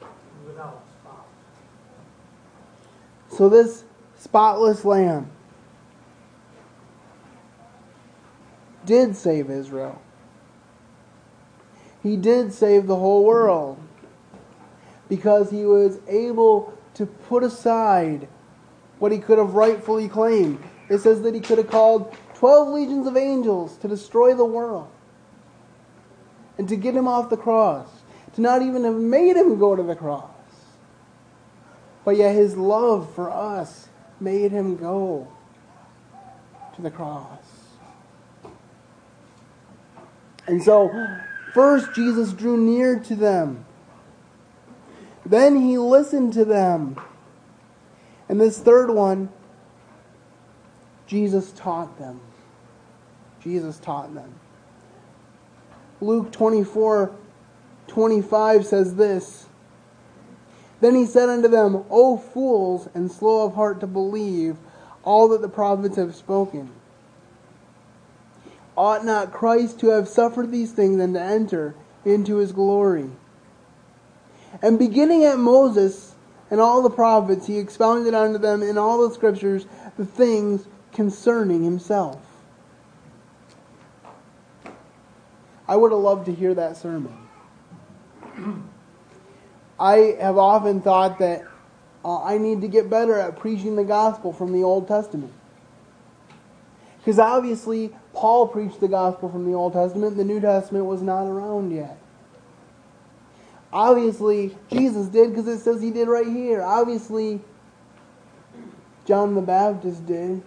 and 0.00 0.46
without 0.46 0.84
spot. 1.00 1.26
So 3.30 3.48
this 3.48 3.84
spotless 4.16 4.84
lamb 4.84 5.30
did 8.86 9.16
save 9.16 9.50
Israel. 9.50 10.00
He 12.02 12.16
did 12.16 12.52
save 12.52 12.86
the 12.86 12.96
whole 12.96 13.24
world 13.24 13.78
because 15.08 15.50
he 15.50 15.64
was 15.64 15.98
able 16.08 16.72
to 16.94 17.06
put 17.06 17.42
aside 17.42 18.28
what 18.98 19.12
he 19.12 19.18
could 19.18 19.38
have 19.38 19.54
rightfully 19.54 20.08
claimed. 20.08 20.62
It 20.88 20.98
says 20.98 21.22
that 21.22 21.34
he 21.34 21.40
could 21.40 21.58
have 21.58 21.70
called 21.70 22.14
12 22.34 22.68
legions 22.68 23.06
of 23.06 23.16
angels 23.16 23.76
to 23.78 23.88
destroy 23.88 24.34
the 24.34 24.44
world 24.44 24.88
and 26.56 26.68
to 26.68 26.76
get 26.76 26.94
him 26.94 27.06
off 27.06 27.30
the 27.30 27.36
cross, 27.36 27.88
to 28.34 28.40
not 28.40 28.62
even 28.62 28.84
have 28.84 28.96
made 28.96 29.36
him 29.36 29.58
go 29.58 29.76
to 29.76 29.82
the 29.82 29.94
cross. 29.94 30.30
But 32.04 32.16
yet 32.16 32.34
his 32.34 32.56
love 32.56 33.14
for 33.14 33.30
us 33.30 33.88
made 34.20 34.50
him 34.50 34.76
go 34.76 35.28
to 36.74 36.82
the 36.82 36.90
cross. 36.90 37.38
And 40.46 40.62
so, 40.62 40.90
first, 41.52 41.94
Jesus 41.94 42.32
drew 42.32 42.56
near 42.56 42.98
to 43.00 43.14
them 43.14 43.66
Then 45.26 45.60
he 45.60 45.76
listened 45.76 46.32
to 46.34 46.44
them. 46.44 46.98
And 48.28 48.40
this 48.40 48.58
third 48.58 48.90
one, 48.90 49.30
Jesus 51.06 51.52
taught 51.52 51.98
them. 51.98 52.20
Jesus 53.40 53.78
taught 53.78 54.14
them. 54.14 54.34
Luke 56.00 56.30
24 56.32 57.12
25 57.88 58.66
says 58.66 58.94
this 58.96 59.46
Then 60.80 60.94
he 60.94 61.06
said 61.06 61.28
unto 61.28 61.48
them, 61.48 61.84
O 61.90 62.18
fools, 62.18 62.88
and 62.94 63.10
slow 63.10 63.46
of 63.46 63.54
heart 63.54 63.80
to 63.80 63.86
believe 63.86 64.56
all 65.02 65.28
that 65.28 65.40
the 65.40 65.48
prophets 65.48 65.96
have 65.96 66.14
spoken. 66.14 66.70
Ought 68.76 69.04
not 69.04 69.32
Christ 69.32 69.80
to 69.80 69.88
have 69.88 70.06
suffered 70.06 70.52
these 70.52 70.70
things 70.70 71.00
and 71.00 71.14
to 71.14 71.20
enter 71.20 71.74
into 72.04 72.36
his 72.36 72.52
glory? 72.52 73.10
And 74.62 74.78
beginning 74.78 75.24
at 75.24 75.38
Moses 75.38 76.07
and 76.50 76.60
all 76.60 76.82
the 76.82 76.90
prophets, 76.90 77.46
he 77.46 77.58
expounded 77.58 78.14
unto 78.14 78.38
them 78.38 78.62
in 78.62 78.78
all 78.78 79.06
the 79.06 79.14
scriptures 79.14 79.66
the 79.96 80.06
things 80.06 80.66
concerning 80.92 81.62
himself. 81.62 82.20
I 85.66 85.76
would 85.76 85.92
have 85.92 86.00
loved 86.00 86.26
to 86.26 86.34
hear 86.34 86.54
that 86.54 86.76
sermon. 86.76 87.14
I 89.78 90.16
have 90.18 90.38
often 90.38 90.80
thought 90.80 91.18
that 91.18 91.44
uh, 92.04 92.22
I 92.22 92.38
need 92.38 92.62
to 92.62 92.68
get 92.68 92.88
better 92.88 93.18
at 93.18 93.36
preaching 93.36 93.76
the 93.76 93.84
gospel 93.84 94.32
from 94.32 94.52
the 94.52 94.62
Old 94.62 94.88
Testament. 94.88 95.32
Because 96.98 97.18
obviously, 97.18 97.94
Paul 98.14 98.48
preached 98.48 98.80
the 98.80 98.88
gospel 98.88 99.28
from 99.28 99.44
the 99.44 99.56
Old 99.56 99.74
Testament, 99.74 100.16
the 100.16 100.24
New 100.24 100.40
Testament 100.40 100.86
was 100.86 101.02
not 101.02 101.26
around 101.26 101.70
yet. 101.70 101.98
Obviously, 103.72 104.56
Jesus 104.70 105.08
did 105.08 105.30
because 105.30 105.46
it 105.46 105.58
says 105.60 105.82
he 105.82 105.90
did 105.90 106.08
right 106.08 106.26
here. 106.26 106.62
Obviously, 106.62 107.40
John 109.04 109.34
the 109.34 109.42
Baptist 109.42 110.06
did. 110.06 110.42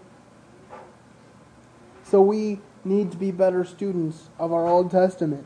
So 2.04 2.22
we 2.22 2.60
need 2.84 3.12
to 3.12 3.18
be 3.18 3.32
better 3.32 3.64
students 3.64 4.30
of 4.40 4.52
our 4.52 4.68
Old 4.68 4.92
Testament. 4.92 5.46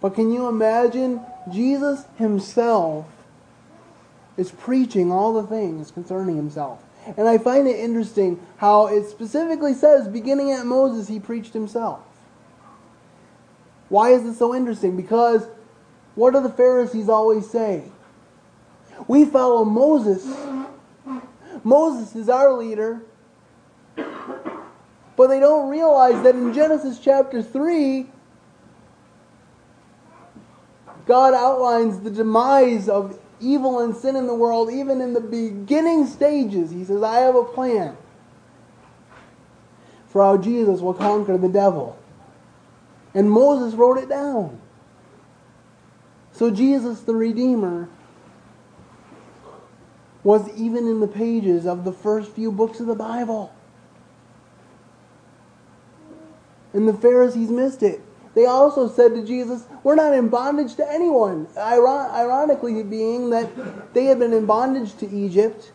But 0.00 0.14
can 0.14 0.32
you 0.32 0.48
imagine 0.48 1.20
Jesus 1.52 2.04
himself 2.16 3.06
is 4.36 4.50
preaching 4.50 5.12
all 5.12 5.34
the 5.34 5.46
things 5.46 5.90
concerning 5.90 6.36
himself? 6.36 6.82
And 7.16 7.28
I 7.28 7.38
find 7.38 7.68
it 7.68 7.78
interesting 7.78 8.40
how 8.56 8.86
it 8.86 9.06
specifically 9.08 9.74
says, 9.74 10.08
beginning 10.08 10.50
at 10.52 10.66
Moses, 10.66 11.08
he 11.08 11.20
preached 11.20 11.52
himself. 11.52 12.00
Why 13.88 14.10
is 14.10 14.24
this 14.24 14.38
so 14.38 14.54
interesting? 14.54 14.96
Because 14.96 15.46
what 16.16 16.32
do 16.32 16.40
the 16.40 16.50
Pharisees 16.50 17.08
always 17.08 17.48
say? 17.48 17.84
We 19.06 19.26
follow 19.26 19.64
Moses. 19.64 20.26
Moses 21.62 22.16
is 22.16 22.28
our 22.28 22.52
leader. 22.52 23.02
But 23.94 25.28
they 25.28 25.38
don't 25.38 25.68
realize 25.70 26.22
that 26.24 26.34
in 26.34 26.52
Genesis 26.52 26.98
chapter 26.98 27.42
3, 27.42 28.06
God 31.06 31.34
outlines 31.34 32.00
the 32.00 32.10
demise 32.10 32.88
of 32.88 33.18
evil 33.40 33.80
and 33.80 33.94
sin 33.94 34.16
in 34.16 34.26
the 34.26 34.34
world, 34.34 34.70
even 34.70 35.00
in 35.00 35.12
the 35.12 35.20
beginning 35.20 36.06
stages. 36.06 36.70
He 36.70 36.84
says, 36.84 37.02
I 37.02 37.20
have 37.20 37.34
a 37.34 37.44
plan 37.44 37.96
for 40.08 40.22
how 40.22 40.38
Jesus 40.38 40.80
will 40.80 40.94
conquer 40.94 41.36
the 41.36 41.48
devil. 41.48 41.98
And 43.14 43.30
Moses 43.30 43.74
wrote 43.74 43.98
it 43.98 44.08
down. 44.08 44.60
So 46.36 46.50
Jesus 46.50 47.00
the 47.00 47.14
Redeemer 47.14 47.88
was 50.22 50.50
even 50.54 50.86
in 50.86 51.00
the 51.00 51.08
pages 51.08 51.64
of 51.64 51.84
the 51.84 51.92
first 51.92 52.30
few 52.32 52.52
books 52.52 52.78
of 52.78 52.86
the 52.86 52.94
Bible. 52.94 53.54
And 56.74 56.86
the 56.86 56.92
Pharisees 56.92 57.48
missed 57.48 57.82
it. 57.82 58.02
They 58.34 58.44
also 58.44 58.86
said 58.86 59.14
to 59.14 59.24
Jesus, 59.24 59.64
We're 59.82 59.94
not 59.94 60.12
in 60.12 60.28
bondage 60.28 60.74
to 60.74 60.92
anyone. 60.92 61.48
Iron- 61.56 62.10
ironically, 62.10 62.82
being 62.82 63.30
that 63.30 63.94
they 63.94 64.04
had 64.04 64.18
been 64.18 64.34
in 64.34 64.44
bondage 64.44 64.94
to 64.98 65.08
Egypt. 65.08 65.72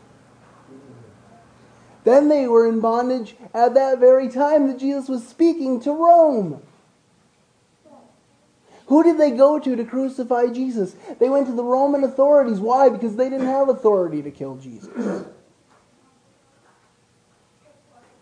Then 2.03 2.27
they 2.27 2.47
were 2.47 2.67
in 2.67 2.81
bondage 2.81 3.35
at 3.51 3.73
that 3.73 3.97
very 3.97 4.29
time 4.29 4.67
that 4.67 4.77
Jesus 4.77 5.09
was 5.09 5.27
speaking 5.27 5.79
to 5.81 5.91
Rome. 5.91 6.61
Who 8.91 9.03
did 9.03 9.17
they 9.17 9.31
go 9.31 9.57
to 9.57 9.73
to 9.77 9.85
crucify 9.85 10.47
Jesus? 10.47 10.97
They 11.17 11.29
went 11.29 11.47
to 11.47 11.53
the 11.53 11.63
Roman 11.63 12.03
authorities. 12.03 12.59
Why? 12.59 12.89
Because 12.89 13.15
they 13.15 13.29
didn't 13.29 13.47
have 13.47 13.69
authority 13.69 14.21
to 14.21 14.29
kill 14.31 14.57
Jesus. 14.57 14.89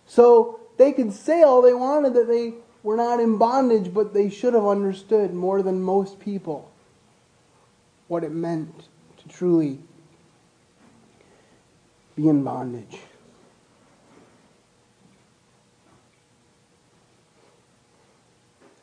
So 0.06 0.60
they 0.78 0.92
could 0.92 1.12
say 1.12 1.42
all 1.42 1.64
they 1.64 1.74
wanted 1.74 2.14
that 2.14 2.28
they 2.28 2.54
were 2.84 2.96
not 2.96 3.20
in 3.20 3.40
bondage, 3.40 3.92
but 3.92 4.14
they 4.14 4.30
should 4.30 4.54
have 4.54 4.68
understood 4.68 5.34
more 5.34 5.64
than 5.64 5.82
most 5.82 6.20
people 6.20 6.72
what 8.08 8.24
it 8.24 8.32
meant 8.32 8.90
to 9.18 9.28
truly 9.28 9.80
be 12.16 12.28
in 12.28 12.44
bondage. 12.44 13.00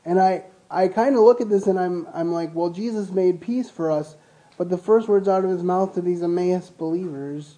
And 0.04 0.20
I, 0.20 0.42
I 0.70 0.88
kind 0.88 1.14
of 1.14 1.22
look 1.22 1.40
at 1.40 1.48
this 1.48 1.66
and 1.66 1.78
I'm, 1.78 2.06
I'm 2.12 2.32
like, 2.32 2.54
well, 2.54 2.70
Jesus 2.70 3.10
made 3.10 3.40
peace 3.40 3.70
for 3.70 3.90
us, 3.90 4.16
but 4.58 4.68
the 4.68 4.78
first 4.78 5.08
words 5.08 5.28
out 5.28 5.44
of 5.44 5.50
his 5.50 5.62
mouth 5.62 5.94
to 5.94 6.00
these 6.00 6.22
Emmaus 6.22 6.70
believers 6.70 7.56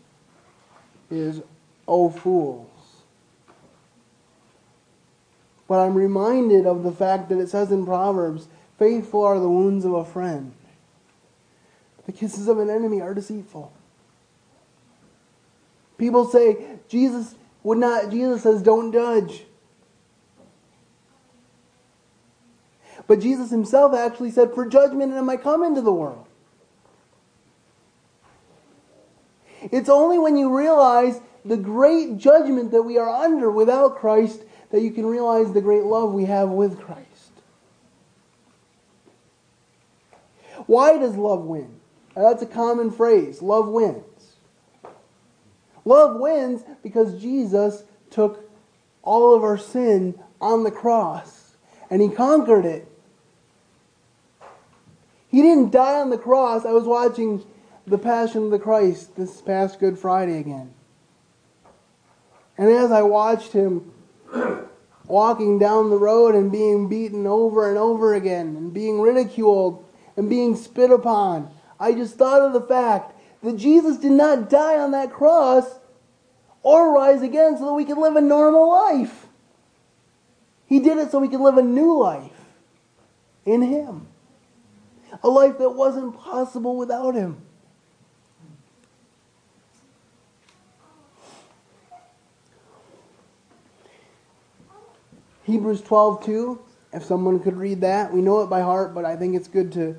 is, 1.11 1.41
"O 1.87 2.11
fools." 2.11 2.69
But 5.67 5.81
I'm 5.81 5.95
reminded 5.95 6.67
of 6.67 6.83
the 6.83 6.93
fact 6.93 7.29
that 7.29 7.39
it 7.39 7.49
says 7.49 7.71
in 7.71 7.85
Proverbs, 7.85 8.49
faithful 8.79 9.23
are 9.23 9.39
the 9.39 9.49
wounds 9.49 9.85
of 9.85 9.93
a 9.93 10.05
friend. 10.05 10.53
The 12.07 12.13
kisses 12.13 12.49
of 12.49 12.59
an 12.59 12.71
enemy 12.71 13.03
are 13.03 13.13
deceitful. 13.15 13.71
People 15.99 16.27
say, 16.27 16.79
Jesus 16.89 17.35
would 17.63 17.79
not, 17.79 18.11
Jesus 18.11 18.43
says, 18.43 18.63
don't 18.63 18.93
judge. 18.93 19.45
But 23.09 23.21
Jesus 23.21 23.51
himself 23.51 23.95
actually 23.95 24.31
said, 24.31 24.55
For 24.55 24.67
judgment 24.67 25.15
am 25.15 25.29
I 25.29 25.37
come 25.39 25.65
into 25.65 25.81
the 25.81 25.93
world. 25.93 26.27
It's 29.73 29.89
only 29.89 30.19
when 30.19 30.37
you 30.37 30.57
realize 30.57 31.21
the 31.45 31.57
great 31.57 32.19
judgment 32.19 32.71
that 32.71 32.83
we 32.83 32.99
are 32.99 33.09
under 33.09 33.51
without 33.51 33.97
Christ 33.97 34.43
that 34.71 34.83
you 34.83 34.91
can 34.91 35.07
realize 35.07 35.53
the 35.53 35.63
great 35.63 35.85
love 35.85 36.13
we 36.13 36.27
have 36.27 36.51
with 36.51 36.79
Christ. 36.79 37.33
Why 40.67 40.99
does 40.99 41.17
love 41.17 41.45
win? 41.45 41.81
That's 42.15 42.43
a 42.43 42.47
common 42.47 42.91
phrase. 42.91 43.41
Love 43.41 43.69
wins. 43.69 44.05
Love 45.85 46.21
wins 46.21 46.63
because 46.83 47.21
Jesus 47.21 47.85
took 48.11 48.51
all 49.03 49.35
of 49.35 49.43
our 49.43 49.57
sin 49.57 50.15
on 50.41 50.65
the 50.65 50.71
cross 50.71 51.57
and 51.91 52.03
he 52.03 52.11
conquered 52.11 52.67
it. 52.67 52.87
He 55.29 55.43
didn't 55.43 55.71
die 55.71 56.01
on 56.01 56.11
the 56.11 56.19
cross. 56.19 56.65
I 56.65 56.73
was 56.73 56.85
watching 56.85 57.45
The 57.87 57.99
Passion 57.99 58.45
of 58.45 58.51
the 58.51 58.59
Christ 58.59 59.17
this 59.17 59.41
past 59.41 59.79
Good 59.79 59.99
Friday 59.99 60.39
again. 60.39 60.73
And 62.57 62.71
as 62.71 62.91
I 62.91 63.03
watched 63.03 63.53
him 63.53 63.93
walking 65.07 65.59
down 65.59 65.91
the 65.91 65.99
road 65.99 66.35
and 66.35 66.51
being 66.51 66.89
beaten 66.89 67.27
over 67.27 67.69
and 67.69 67.79
over 67.79 68.15
again 68.15 68.57
and 68.57 68.75
being 68.75 69.01
ridiculed 69.01 69.85
and 70.17 70.29
being 70.29 70.57
spit 70.57 70.91
upon, 70.91 71.51
I 71.79 71.93
just 71.93 72.17
thought 72.17 72.43
of 72.43 72.53
the 72.53 72.61
fact 72.61 73.15
that 73.43 73.57
Jesus 73.57 73.99
did 73.99 74.13
not 74.13 74.51
die 74.51 74.79
on 74.79 74.91
that 74.91 75.13
cross 75.13 75.79
or 76.63 76.93
rise 76.93 77.23
again 77.23 77.57
so 77.57 77.67
that 77.67 77.75
we 77.75 77.85
could 77.85 77.99
live 77.99 78.17
a 78.17 78.21
normal 78.21 78.69
life. 78.69 79.27
He 80.67 80.81
did 80.81 80.99
it 80.99 81.11
so 81.11 81.19
we 81.19 81.29
could 81.29 81.41
live 81.41 81.57
a 81.57 81.63
new 81.63 81.97
life 81.97 82.33
in 83.47 83.63
Him. 83.63 84.09
A 85.23 85.29
life 85.29 85.59
that 85.59 85.71
wasn't 85.71 86.17
possible 86.17 86.77
without 86.77 87.15
Him. 87.15 87.43
Hebrews 95.49 95.81
12, 95.81 96.27
2, 96.27 96.61
if 96.93 97.05
someone 97.05 97.41
could 97.41 97.57
read 97.57 97.81
that. 97.81 98.13
We 98.13 98.21
know 98.21 98.43
it 98.43 98.51
by 98.51 98.61
heart, 98.61 98.95
but 98.95 99.07
I 99.07 99.17
think 99.17 99.35
it's 99.35 99.49
good 99.49 99.73
to, 99.73 99.97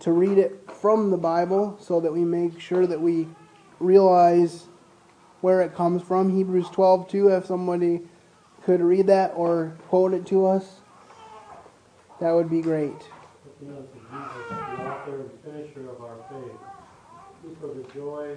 to 0.00 0.12
read 0.12 0.36
it 0.36 0.70
from 0.70 1.10
the 1.10 1.16
Bible 1.16 1.78
so 1.80 1.98
that 2.00 2.12
we 2.12 2.26
make 2.26 2.60
sure 2.60 2.86
that 2.86 3.00
we 3.00 3.26
realize 3.80 4.64
where 5.40 5.62
it 5.62 5.74
comes 5.74 6.02
from. 6.02 6.36
Hebrews 6.36 6.68
12, 6.68 7.08
2, 7.08 7.28
if 7.28 7.46
somebody 7.46 8.02
could 8.64 8.82
read 8.82 9.06
that 9.06 9.32
or 9.34 9.76
quote 9.88 10.12
it 10.12 10.26
to 10.26 10.44
us, 10.46 10.80
that 12.20 12.32
would 12.32 12.50
be 12.50 12.60
great. 12.60 12.92
Looking 13.62 13.76
unto 13.76 13.94
Jesus, 13.94 14.48
the 14.48 14.82
author 14.84 15.20
and 15.20 15.30
finisher 15.44 15.90
of 15.90 16.00
our 16.02 16.16
faith, 16.30 16.58
who 17.42 17.54
for 17.60 17.68
the 17.68 17.82
joy 17.94 18.36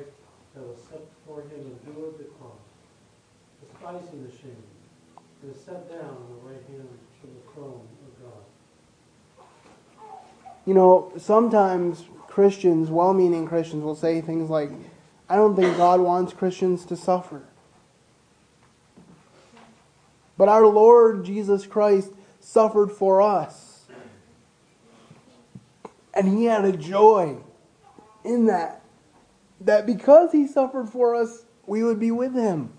that 0.54 0.64
was 0.64 0.78
set 0.90 1.02
before 1.16 1.42
him 1.42 1.78
endured 1.86 2.18
the 2.18 2.26
cross, 2.40 2.52
despising 3.62 4.24
the 4.24 4.32
shame, 4.32 4.64
and 5.42 5.52
is 5.52 5.62
set 5.62 5.90
down 5.90 6.10
on 6.10 6.28
the 6.30 6.50
right 6.50 6.64
hand 6.68 6.88
of 7.24 7.30
the 7.30 7.54
throne 7.54 7.88
of 8.06 8.24
God. 8.24 9.46
You 10.66 10.74
know, 10.74 11.12
sometimes 11.18 12.06
Christians, 12.28 12.90
well 12.90 13.14
meaning 13.14 13.48
Christians, 13.48 13.84
will 13.84 13.96
say 13.96 14.22
things 14.22 14.50
like, 14.50 14.72
I 15.30 15.36
don't 15.36 15.56
think 15.56 15.78
God 15.78 16.02
wants 16.02 16.34
Christians 16.34 16.86
to 16.86 16.96
suffer. 16.96 17.44
But 20.38 20.50
our 20.50 20.68
Lord 20.68 21.24
Jesus 21.24 21.66
Christ 21.66 22.12
suffered 22.40 22.92
for 22.92 23.22
us. 23.22 23.65
And 26.16 26.38
he 26.38 26.46
had 26.46 26.66
a 26.66 26.72
joy 26.72 27.38
in 28.24 28.46
that. 28.46 28.82
That 29.62 29.86
because 29.86 30.32
he 30.32 30.48
suffered 30.48 30.90
for 30.90 31.16
us, 31.16 31.46
we 31.66 31.84
would 31.84 32.00
be 32.00 32.12
with 32.12 32.34
him. 32.34 32.74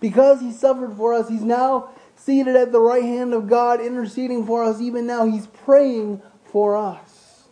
Because 0.00 0.40
he 0.40 0.52
suffered 0.52 0.96
for 0.96 1.12
us, 1.12 1.28
he's 1.28 1.42
now 1.42 1.90
seated 2.14 2.56
at 2.56 2.72
the 2.72 2.80
right 2.80 3.02
hand 3.02 3.34
of 3.34 3.48
God, 3.48 3.80
interceding 3.80 4.46
for 4.46 4.62
us. 4.62 4.80
Even 4.80 5.06
now, 5.06 5.24
he's 5.24 5.46
praying 5.46 6.22
for 6.44 6.76
us. 6.76 7.48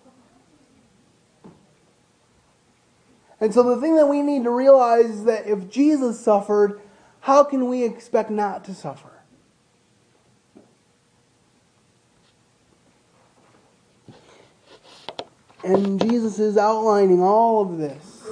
And 3.40 3.52
so, 3.52 3.62
the 3.62 3.80
thing 3.80 3.96
that 3.96 4.06
we 4.06 4.22
need 4.22 4.44
to 4.44 4.50
realize 4.50 5.06
is 5.06 5.24
that 5.24 5.46
if 5.46 5.68
Jesus 5.68 6.18
suffered, 6.18 6.80
how 7.20 7.44
can 7.44 7.68
we 7.68 7.84
expect 7.84 8.30
not 8.30 8.64
to 8.64 8.74
suffer? 8.74 9.15
And 15.66 16.00
Jesus 16.00 16.38
is 16.38 16.56
outlining 16.56 17.20
all 17.20 17.60
of 17.60 17.76
this 17.76 18.28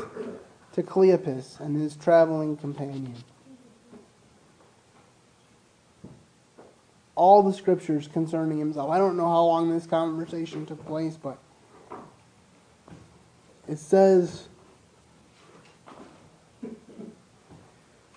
to 0.73 0.85
Cleopas 0.85 1.59
and 1.59 1.75
his 1.75 1.97
traveling 1.97 2.57
companion. 2.57 3.17
All 7.17 7.43
the 7.43 7.53
scriptures 7.53 8.07
concerning 8.07 8.59
himself. 8.59 8.89
I 8.89 8.99
don't 8.99 9.17
know 9.17 9.27
how 9.27 9.47
long 9.47 9.69
this 9.69 9.85
conversation 9.85 10.65
took 10.65 10.87
place, 10.87 11.17
but 11.21 11.39
it 13.67 13.81
says 13.81 14.47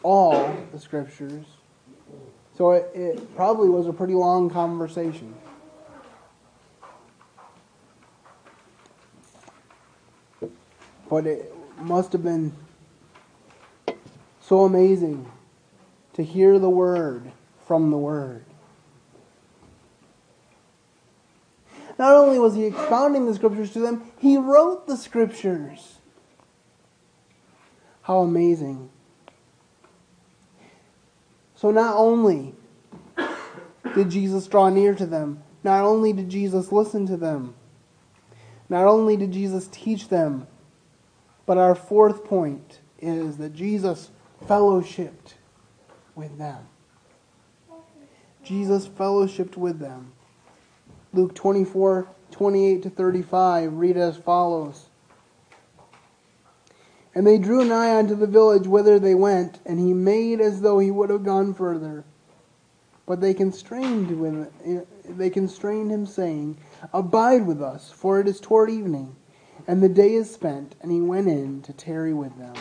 all 0.04 0.56
the 0.72 0.80
scriptures. 0.80 1.46
So 2.56 2.70
it, 2.74 2.92
it 2.94 3.36
probably 3.36 3.70
was 3.70 3.88
a 3.88 3.94
pretty 3.94 4.14
long 4.14 4.52
conversation. 4.52 5.34
But 11.10 11.26
it 11.26 11.54
must 11.80 12.12
have 12.14 12.24
been 12.24 12.54
so 14.42 14.64
amazing 14.64 15.30
to 16.14 16.24
hear 16.24 16.60
the 16.60 16.70
word 16.70 17.32
from 17.66 17.92
the 17.92 17.98
word. 17.98 18.44
Not 22.00 22.14
only 22.14 22.40
was 22.40 22.56
he 22.56 22.66
expounding 22.66 23.26
the 23.26 23.34
scriptures 23.34 23.74
to 23.74 23.80
them, 23.80 24.12
he 24.20 24.38
wrote 24.38 24.88
the 24.88 24.98
scriptures. 24.98 25.96
How 28.04 28.20
amazing. 28.20 28.90
So 31.56 31.72
not 31.72 31.96
only 31.96 32.54
did 33.96 34.10
Jesus 34.10 34.48
draw 34.48 34.70
near 34.70 34.94
to 34.94 35.06
them, 35.06 35.44
not 35.64 35.84
only 35.84 36.14
did 36.14 36.30
Jesus 36.30 36.72
listen 36.72 37.08
to 37.08 37.18
them, 37.18 37.56
not 38.70 38.86
only 38.86 39.18
did 39.18 39.32
Jesus 39.32 39.68
teach 39.72 40.10
them, 40.10 40.46
but 41.48 41.58
our 41.58 41.74
fourth 41.74 42.24
point 42.26 42.82
is 43.00 43.38
that 43.38 43.54
Jesus 43.54 44.12
fellowshipped 44.46 45.34
with 46.14 46.38
them. 46.38 46.68
Jesus 48.44 48.88
fellowshipped 48.88 49.58
with 49.58 49.80
them. 49.80 50.12
Luke 51.14 51.34
24, 51.34 52.08
28 52.32 52.84
to 52.84 52.90
35 52.90 53.74
read 53.74 53.98
as 53.98 54.18
follows. 54.18 54.90
And 57.16 57.26
they 57.26 57.38
drew 57.38 57.66
nigh 57.66 57.98
unto 57.98 58.14
the 58.14 58.28
village 58.28 58.68
whither 58.68 59.00
they 59.00 59.16
went, 59.16 59.60
and 59.66 59.80
he 59.80 59.94
made 59.94 60.40
as 60.40 60.62
though 60.62 60.80
he 60.80 60.92
would 60.92 61.10
have 61.10 61.24
gone 61.24 61.54
further. 61.54 62.04
But 63.06 63.22
they 63.22 63.34
constrained 63.34 64.10
him, 64.10 64.86
they 65.06 65.30
constrained 65.30 65.92
him, 65.92 66.06
saying, 66.06 66.58
Abide 66.94 67.48
with 67.48 67.62
us, 67.62 67.90
for 67.90 68.20
it 68.20 68.28
is 68.28 68.40
toward 68.40 68.70
evening, 68.70 69.16
and 69.68 69.84
the 69.84 69.90
day 69.90 70.14
is 70.14 70.34
spent. 70.34 70.76
And 70.82 70.92
he 70.92 71.02
went 71.02 71.28
in 71.28 71.62
to 71.64 71.74
tarry 71.74 72.14
with 72.14 72.38
them. 72.38 72.56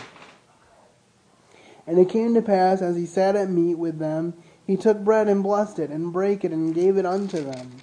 And 1.86 1.98
it 1.98 2.08
came 2.08 2.34
to 2.34 2.42
pass, 2.42 2.82
as 2.82 2.96
he 2.96 3.06
sat 3.06 3.36
at 3.36 3.48
meat 3.48 3.76
with 3.76 3.98
them, 3.98 4.34
he 4.66 4.76
took 4.76 4.98
bread 4.98 5.28
and 5.28 5.42
blessed 5.42 5.78
it, 5.78 5.90
and 5.90 6.12
brake 6.12 6.44
it, 6.44 6.50
and 6.50 6.74
gave 6.74 6.96
it 6.96 7.06
unto 7.06 7.40
them. 7.40 7.76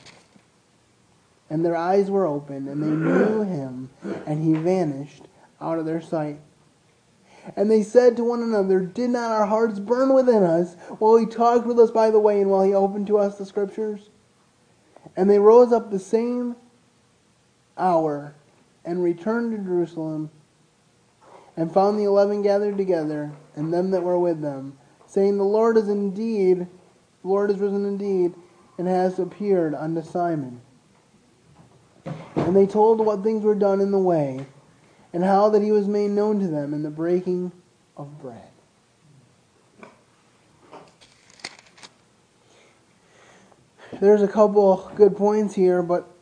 And 1.50 1.64
their 1.64 1.78
eyes 1.78 2.12
were 2.12 2.26
opened, 2.26 2.68
and 2.68 2.84
they 2.84 2.88
knew 2.88 3.44
him, 3.44 3.90
and 4.26 4.44
he 4.44 4.62
vanished 4.62 5.24
out 5.62 5.80
of 5.80 5.86
their 5.86 6.02
sight. 6.02 6.42
And 7.56 7.72
they 7.72 7.84
said 7.84 8.18
to 8.18 8.24
one 8.24 8.42
another, 8.42 8.82
Did 8.82 9.12
not 9.12 9.32
our 9.32 9.46
hearts 9.46 9.80
burn 9.80 10.14
within 10.14 10.44
us 10.44 10.76
while 11.00 11.16
he 11.16 11.26
talked 11.26 11.66
with 11.66 11.80
us 11.80 11.92
by 11.92 12.10
the 12.10 12.20
way 12.20 12.42
and 12.42 12.50
while 12.50 12.64
he 12.64 12.74
opened 12.74 13.08
to 13.08 13.18
us 13.18 13.38
the 13.38 13.46
scriptures? 13.46 14.10
And 15.16 15.30
they 15.30 15.40
rose 15.40 15.72
up 15.72 15.92
the 15.92 16.00
same 16.00 16.56
hour 17.78 18.36
and 18.86 19.04
returned 19.04 19.52
to 19.52 19.64
Jerusalem 19.64 20.30
and 21.56 21.72
found 21.72 22.00
the 22.00 22.04
eleven 22.04 22.42
gathered 22.42 22.78
together 22.78 23.32
and 23.56 23.74
them 23.74 23.92
that 23.92 24.04
were 24.04 24.18
with 24.18 24.42
them, 24.42 24.78
saying, 25.06 25.38
The 25.38 25.44
Lord 25.44 25.78
is 25.78 25.88
indeed, 25.88 26.60
the 26.60 27.28
Lord 27.28 27.52
is 27.52 27.60
risen 27.60 27.86
indeed, 27.86 28.34
and 28.78 28.88
has 28.88 29.20
appeared 29.20 29.76
unto 29.76 30.02
Simon. 30.02 30.62
And 32.36 32.56
they 32.56 32.66
told 32.66 33.00
what 33.00 33.24
things 33.24 33.44
were 33.44 33.56
done 33.56 33.80
in 33.80 33.92
the 33.92 34.00
way 34.00 34.46
and 35.14 35.24
how 35.24 35.50
that 35.50 35.62
he 35.62 35.72
was 35.72 35.88
made 35.88 36.12
known 36.12 36.40
to 36.40 36.48
them 36.48 36.74
in 36.74 36.82
the 36.82 36.90
breaking 36.90 37.52
of 37.96 38.20
bread. 38.20 38.50
There's 44.00 44.24
a 44.24 44.28
couple 44.28 44.92
good 44.96 45.16
points 45.16 45.54
here, 45.54 45.84
but 45.84 46.13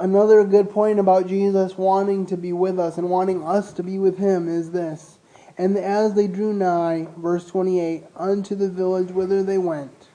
another 0.00 0.42
good 0.44 0.70
point 0.70 0.98
about 0.98 1.28
Jesus 1.28 1.76
wanting 1.76 2.26
to 2.26 2.36
be 2.36 2.52
with 2.52 2.80
us 2.80 2.98
and 2.98 3.08
wanting 3.10 3.44
us 3.44 3.72
to 3.74 3.82
be 3.82 3.98
with 3.98 4.18
him 4.18 4.48
is 4.48 4.72
this. 4.72 5.18
And 5.58 5.76
as 5.76 6.14
they 6.14 6.26
drew 6.26 6.54
nigh, 6.54 7.06
verse 7.18 7.46
28, 7.46 8.04
unto 8.16 8.54
the 8.54 8.70
village 8.70 9.10
whither 9.10 9.42
they 9.42 9.58
went, 9.58 10.08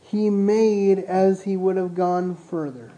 he 0.00 0.30
made 0.30 1.00
as 1.00 1.42
he 1.42 1.56
would 1.56 1.76
have 1.76 1.94
gone 1.94 2.36
further. 2.36 2.92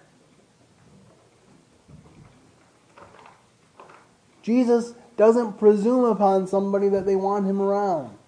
Jesus 4.43 4.95
doesn't 5.17 5.59
presume 5.59 6.05
upon 6.05 6.47
somebody 6.47 6.89
that 6.91 7.07
they 7.07 7.17
want 7.17 7.47
him 7.47 7.63
around. 7.63 8.19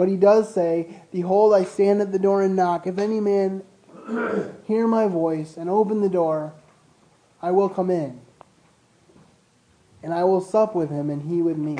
But 0.00 0.08
he 0.08 0.16
does 0.16 0.54
say, 0.54 1.02
Behold, 1.12 1.52
I 1.52 1.64
stand 1.64 2.00
at 2.00 2.10
the 2.10 2.18
door 2.18 2.40
and 2.40 2.56
knock. 2.56 2.86
If 2.86 2.96
any 2.96 3.20
man 3.20 3.62
hear 4.66 4.86
my 4.86 5.06
voice 5.06 5.58
and 5.58 5.68
open 5.68 6.00
the 6.00 6.08
door, 6.08 6.54
I 7.42 7.50
will 7.50 7.68
come 7.68 7.90
in. 7.90 8.18
And 10.02 10.14
I 10.14 10.24
will 10.24 10.40
sup 10.40 10.74
with 10.74 10.88
him 10.88 11.10
and 11.10 11.20
he 11.30 11.42
with 11.42 11.58
me. 11.58 11.76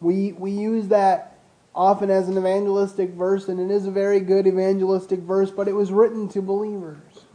We, 0.00 0.32
we 0.32 0.52
use 0.52 0.88
that 0.88 1.38
often 1.74 2.08
as 2.08 2.30
an 2.30 2.38
evangelistic 2.38 3.10
verse, 3.10 3.46
and 3.48 3.60
it 3.60 3.70
is 3.70 3.84
a 3.84 3.90
very 3.90 4.20
good 4.20 4.46
evangelistic 4.46 5.20
verse, 5.20 5.50
but 5.50 5.68
it 5.68 5.74
was 5.74 5.92
written 5.92 6.30
to 6.30 6.40
believers. 6.40 7.26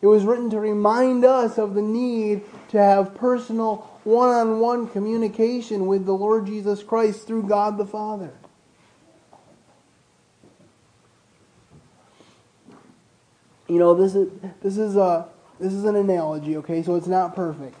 It 0.00 0.06
was 0.06 0.24
written 0.24 0.48
to 0.50 0.60
remind 0.60 1.26
us 1.26 1.58
of 1.58 1.74
the 1.74 1.82
need 1.82 2.42
to 2.70 2.78
have 2.78 3.14
personal, 3.14 3.76
one 4.04 4.30
on 4.30 4.60
one 4.60 4.88
communication 4.88 5.86
with 5.86 6.06
the 6.06 6.14
Lord 6.14 6.46
Jesus 6.46 6.82
Christ 6.82 7.26
through 7.26 7.44
God 7.44 7.78
the 7.78 7.86
Father. 7.86 8.32
You 13.68 13.78
know, 13.78 13.94
this 13.94 14.14
is 14.14 14.28
this 14.62 14.78
is 14.78 14.96
a 14.96 15.28
this 15.60 15.72
is 15.72 15.84
an 15.84 15.96
analogy, 15.96 16.56
okay? 16.58 16.82
So 16.82 16.96
it's 16.96 17.06
not 17.06 17.34
perfect. 17.36 17.76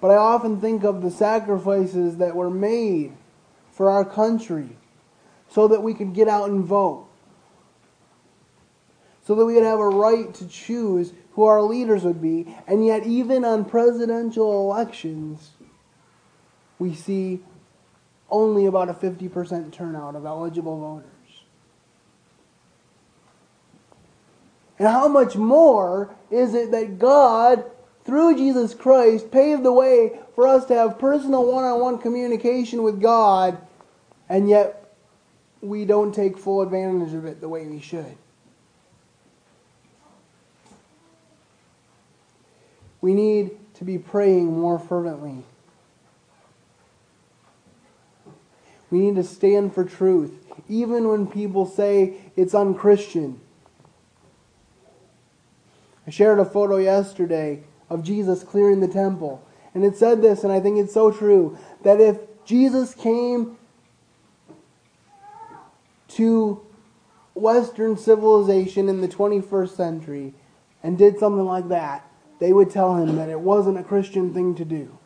But 0.00 0.10
I 0.10 0.16
often 0.16 0.60
think 0.60 0.84
of 0.84 1.02
the 1.02 1.10
sacrifices 1.10 2.18
that 2.18 2.34
were 2.36 2.50
made 2.50 3.12
for 3.72 3.90
our 3.90 4.04
country 4.04 4.70
so 5.48 5.68
that 5.68 5.82
we 5.82 5.94
could 5.94 6.14
get 6.14 6.28
out 6.28 6.50
and 6.50 6.64
vote. 6.64 7.08
so 9.24 9.34
that 9.34 9.46
we 9.46 9.54
could 9.54 9.62
have 9.62 9.78
a 9.78 9.88
right 9.88 10.34
to 10.34 10.48
choose 10.48 11.12
who 11.34 11.44
our 11.44 11.62
leaders 11.62 12.04
would 12.04 12.20
be. 12.20 12.54
And 12.66 12.84
yet, 12.84 13.06
even 13.06 13.44
on 13.44 13.64
presidential 13.64 14.70
elections, 14.70 15.52
we 16.78 16.94
see 16.94 17.40
only 18.30 18.66
about 18.66 18.88
a 18.88 18.94
50% 18.94 19.72
turnout 19.72 20.16
of 20.16 20.24
eligible 20.24 20.78
voters. 20.80 21.12
And 24.78 24.88
how 24.88 25.06
much 25.06 25.36
more 25.36 26.14
is 26.30 26.54
it 26.54 26.72
that 26.72 26.98
God, 26.98 27.64
through 28.04 28.36
Jesus 28.36 28.74
Christ, 28.74 29.30
paved 29.30 29.62
the 29.62 29.72
way 29.72 30.18
for 30.34 30.48
us 30.48 30.64
to 30.66 30.74
have 30.74 30.98
personal 30.98 31.46
one 31.46 31.64
on 31.64 31.80
one 31.80 31.98
communication 31.98 32.82
with 32.82 33.00
God, 33.00 33.58
and 34.28 34.48
yet 34.48 34.96
we 35.60 35.84
don't 35.84 36.12
take 36.12 36.36
full 36.36 36.62
advantage 36.62 37.14
of 37.14 37.26
it 37.26 37.40
the 37.40 37.48
way 37.48 37.66
we 37.66 37.80
should? 37.80 38.16
We 43.02 43.12
need 43.12 43.50
to 43.74 43.84
be 43.84 43.98
praying 43.98 44.58
more 44.58 44.78
fervently. 44.78 45.44
We 48.90 49.00
need 49.00 49.16
to 49.16 49.24
stand 49.24 49.74
for 49.74 49.84
truth, 49.84 50.32
even 50.68 51.08
when 51.08 51.26
people 51.26 51.66
say 51.66 52.14
it's 52.36 52.54
unchristian. 52.54 53.40
I 56.06 56.10
shared 56.10 56.38
a 56.38 56.44
photo 56.44 56.76
yesterday 56.76 57.64
of 57.90 58.02
Jesus 58.02 58.42
clearing 58.44 58.80
the 58.80 58.88
temple. 58.88 59.46
And 59.74 59.84
it 59.84 59.96
said 59.96 60.20
this, 60.20 60.44
and 60.44 60.52
I 60.52 60.60
think 60.60 60.78
it's 60.78 60.94
so 60.94 61.10
true, 61.10 61.58
that 61.82 62.00
if 62.00 62.18
Jesus 62.44 62.94
came 62.94 63.56
to 66.08 66.64
Western 67.34 67.96
civilization 67.96 68.88
in 68.88 69.00
the 69.00 69.08
21st 69.08 69.70
century 69.70 70.34
and 70.82 70.98
did 70.98 71.18
something 71.18 71.46
like 71.46 71.68
that, 71.68 72.06
they 72.42 72.52
would 72.52 72.70
tell 72.70 72.96
him 72.96 73.14
that 73.18 73.28
it 73.28 73.38
wasn't 73.38 73.78
a 73.78 73.84
Christian 73.84 74.34
thing 74.34 74.56
to 74.56 74.64
do. 74.64 74.98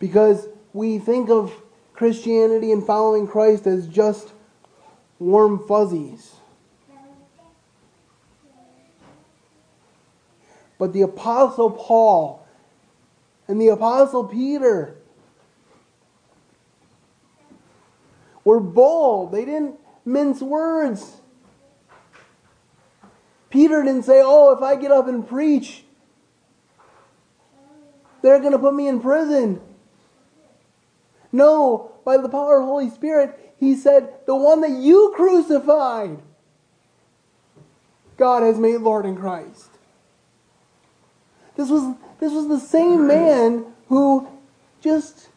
Because 0.00 0.48
we 0.72 0.98
think 0.98 1.30
of 1.30 1.52
Christianity 1.92 2.72
and 2.72 2.84
following 2.84 3.28
Christ 3.28 3.68
as 3.68 3.86
just 3.86 4.32
warm 5.20 5.64
fuzzies. 5.68 6.32
But 10.78 10.92
the 10.92 11.02
Apostle 11.02 11.70
Paul 11.70 12.44
and 13.46 13.60
the 13.60 13.68
Apostle 13.68 14.24
Peter 14.24 14.97
were 18.48 18.60
bold. 18.60 19.30
They 19.30 19.44
didn't 19.44 19.78
mince 20.06 20.40
words. 20.40 21.20
Peter 23.50 23.82
didn't 23.82 24.04
say, 24.04 24.22
Oh, 24.24 24.56
if 24.56 24.62
I 24.62 24.74
get 24.74 24.90
up 24.90 25.06
and 25.06 25.28
preach, 25.28 25.84
they're 28.22 28.40
going 28.40 28.52
to 28.52 28.58
put 28.58 28.74
me 28.74 28.88
in 28.88 29.00
prison. 29.00 29.60
No, 31.30 31.92
by 32.06 32.16
the 32.16 32.30
power 32.30 32.56
of 32.56 32.62
the 32.62 32.66
Holy 32.66 32.88
Spirit, 32.88 33.54
he 33.58 33.76
said, 33.76 34.14
The 34.26 34.34
one 34.34 34.62
that 34.62 34.70
you 34.70 35.12
crucified, 35.14 36.18
God 38.16 38.42
has 38.42 38.58
made 38.58 38.78
Lord 38.78 39.04
in 39.04 39.14
Christ. 39.14 39.68
This 41.54 41.68
was, 41.68 41.94
this 42.18 42.32
was 42.32 42.48
the 42.48 42.60
same 42.60 43.06
man 43.06 43.66
who 43.88 44.26
just 44.80 45.28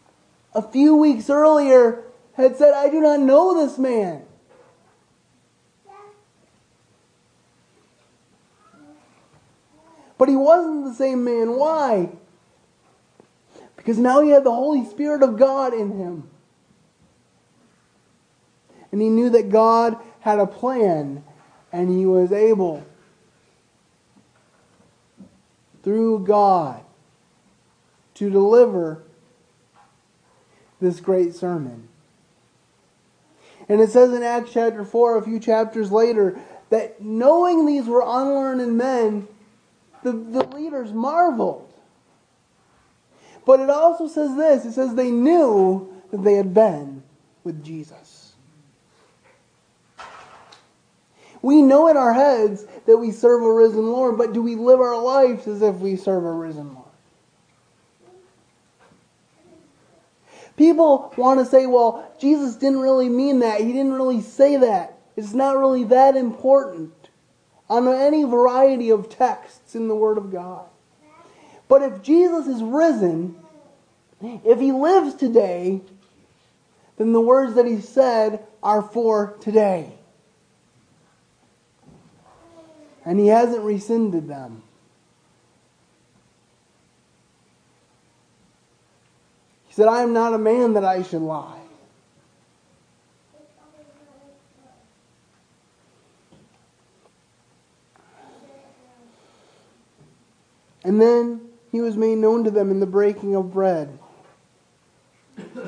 a 0.56 0.62
few 0.62 0.96
weeks 0.96 1.30
earlier 1.30 2.06
had 2.34 2.58
said, 2.58 2.74
I 2.74 2.90
do 2.90 3.02
not 3.02 3.20
know 3.20 3.54
this 3.54 3.78
man. 3.78 4.24
But 10.18 10.30
he 10.30 10.36
wasn't 10.36 10.86
the 10.86 10.94
same 10.94 11.24
man. 11.24 11.56
Why? 11.56 12.10
Because 13.76 13.98
now 13.98 14.22
he 14.22 14.30
had 14.30 14.44
the 14.44 14.52
Holy 14.52 14.86
Spirit 14.86 15.24
of 15.24 15.38
God 15.38 15.74
in 15.74 15.98
him. 15.98 16.30
And 18.92 19.02
he 19.02 19.10
knew 19.10 19.32
that 19.32 19.50
God 19.50 19.98
had 20.20 20.38
a 20.38 20.46
plan, 20.46 21.24
and 21.72 21.90
he 21.90 22.06
was 22.06 22.32
able, 22.32 22.86
through 25.82 26.20
God, 26.20 26.84
to 28.14 28.30
deliver 28.30 29.02
this 30.80 31.00
great 31.00 31.34
sermon. 31.34 31.88
And 33.72 33.80
it 33.80 33.90
says 33.90 34.12
in 34.12 34.22
Acts 34.22 34.52
chapter 34.52 34.84
4, 34.84 35.18
a 35.18 35.22
few 35.22 35.40
chapters 35.40 35.94
later, 35.94 36.38
that 36.72 37.02
knowing 37.02 37.66
these 37.66 37.86
were 37.86 38.02
unlearned 38.02 38.76
men, 38.76 39.30
the, 40.04 40.12
the 40.12 40.44
leaders 40.48 40.92
marveled. 40.92 41.72
But 43.46 43.62
it 43.62 43.70
also 43.70 44.10
says 44.10 44.36
this 44.36 44.66
it 44.66 44.74
says 44.74 44.94
they 44.94 45.10
knew 45.10 45.90
that 46.12 46.22
they 46.22 46.34
had 46.34 46.54
been 46.54 47.02
with 47.46 47.64
Jesus. 47.64 48.34
We 51.42 51.62
know 51.62 51.88
in 51.88 51.96
our 51.96 52.14
heads 52.14 52.66
that 52.88 52.98
we 52.98 53.12
serve 53.12 53.42
a 53.42 53.54
risen 53.54 53.90
Lord, 53.90 54.18
but 54.18 54.34
do 54.34 54.42
we 54.42 54.56
live 54.56 54.82
our 54.82 55.02
lives 55.02 55.48
as 55.48 55.62
if 55.62 55.76
we 55.76 55.96
serve 55.96 56.26
a 56.26 56.32
risen 56.32 56.74
Lord? 56.74 56.81
People 60.62 61.12
want 61.18 61.40
to 61.40 61.46
say, 61.48 61.66
well, 61.66 62.14
Jesus 62.20 62.56
didn't 62.56 62.82
really 62.82 63.10
mean 63.10 63.40
that. 63.40 63.62
He 63.62 63.74
didn't 63.74 63.94
really 63.94 64.22
say 64.22 64.58
that. 64.58 64.96
It's 65.16 65.34
not 65.34 65.58
really 65.58 65.86
that 65.86 66.16
important 66.16 66.94
on 67.68 67.88
any 67.88 68.24
variety 68.26 68.92
of 68.92 69.10
texts 69.10 69.74
in 69.74 69.88
the 69.88 69.96
Word 69.96 70.20
of 70.20 70.32
God. 70.32 70.68
But 71.68 71.82
if 71.82 72.04
Jesus 72.04 72.46
is 72.46 72.62
risen, 72.62 73.38
if 74.22 74.60
he 74.60 74.72
lives 74.72 75.16
today, 75.16 75.82
then 76.98 77.12
the 77.12 77.22
words 77.22 77.56
that 77.56 77.66
he 77.66 77.82
said 77.82 78.46
are 78.62 78.84
for 78.84 79.38
today. 79.42 79.92
And 83.04 83.20
he 83.20 83.30
hasn't 83.30 83.64
rescinded 83.64 84.28
them. 84.28 84.62
He 89.72 89.76
said, 89.76 89.88
I 89.88 90.02
am 90.02 90.12
not 90.12 90.34
a 90.34 90.38
man 90.38 90.74
that 90.74 90.84
I 90.84 91.02
should 91.02 91.22
lie. 91.22 91.58
And 100.84 101.00
then 101.00 101.40
he 101.72 101.80
was 101.80 101.96
made 101.96 102.18
known 102.18 102.44
to 102.44 102.52
them 102.52 102.70
in 102.70 102.82
the 102.82 102.86
breaking 102.86 103.34
of 103.34 103.54
bread. 103.54 103.98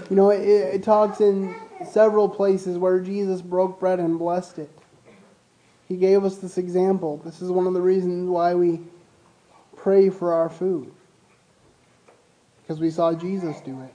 You 0.10 0.18
know, 0.18 0.32
it, 0.32 0.42
it, 0.42 0.84
talks 0.84 1.22
in 1.22 1.56
several 1.90 2.28
places 2.28 2.78
where 2.78 3.00
Jesus 3.00 3.42
broke 3.42 3.80
bread 3.80 4.02
and 4.02 4.20
blessed 4.20 4.60
it. 4.60 4.72
He 5.88 5.96
gave 5.96 6.26
us 6.26 6.40
this 6.40 6.58
example. 6.58 7.22
This 7.24 7.42
is 7.42 7.50
one 7.50 7.68
of 7.68 7.74
the 7.74 7.82
reasons 7.82 8.30
why 8.30 8.54
we 8.54 8.82
pray 9.78 10.10
for 10.10 10.34
our 10.34 10.50
food. 10.50 10.92
Because 12.64 12.80
we 12.80 12.90
saw 12.90 13.14
Jesus 13.14 13.60
do 13.62 13.82
it. 13.82 13.94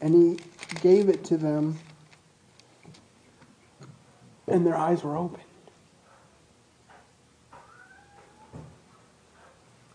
And 0.00 0.14
he 0.14 0.38
gave 0.80 1.10
it 1.10 1.24
to 1.24 1.36
them, 1.36 1.78
and 4.48 4.66
their 4.66 4.76
eyes 4.76 5.04
were 5.04 5.16
open. 5.16 5.40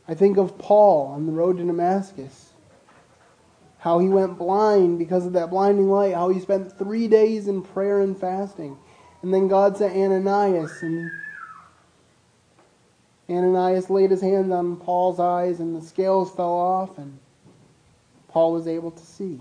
I 0.07 0.13
think 0.13 0.37
of 0.37 0.59
Paul 0.59 1.07
on 1.07 1.25
the 1.25 1.31
road 1.31 1.57
to 1.57 1.63
Damascus. 1.63 2.51
How 3.79 3.97
he 3.97 4.07
went 4.07 4.37
blind 4.37 4.99
because 4.99 5.25
of 5.25 5.33
that 5.33 5.49
blinding 5.49 5.89
light. 5.89 6.13
How 6.13 6.29
he 6.29 6.39
spent 6.39 6.77
three 6.77 7.07
days 7.07 7.47
in 7.47 7.63
prayer 7.63 8.01
and 8.01 8.15
fasting. 8.15 8.77
And 9.23 9.33
then 9.33 9.47
God 9.47 9.77
sent 9.77 9.95
Ananias, 9.95 10.83
and 10.83 11.09
Ananias 13.29 13.89
laid 13.89 14.11
his 14.11 14.21
hand 14.21 14.53
on 14.53 14.77
Paul's 14.77 15.19
eyes, 15.19 15.59
and 15.59 15.75
the 15.75 15.85
scales 15.85 16.31
fell 16.31 16.53
off, 16.53 16.97
and 16.97 17.17
Paul 18.29 18.53
was 18.53 18.67
able 18.67 18.91
to 18.91 19.05
see. 19.05 19.39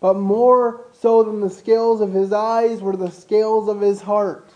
But 0.00 0.14
more 0.14 0.84
so 0.92 1.22
than 1.22 1.40
the 1.40 1.48
scales 1.48 2.00
of 2.00 2.12
his 2.12 2.32
eyes 2.32 2.80
were 2.80 2.96
the 2.96 3.10
scales 3.10 3.68
of 3.68 3.80
his 3.80 4.02
heart. 4.02 4.50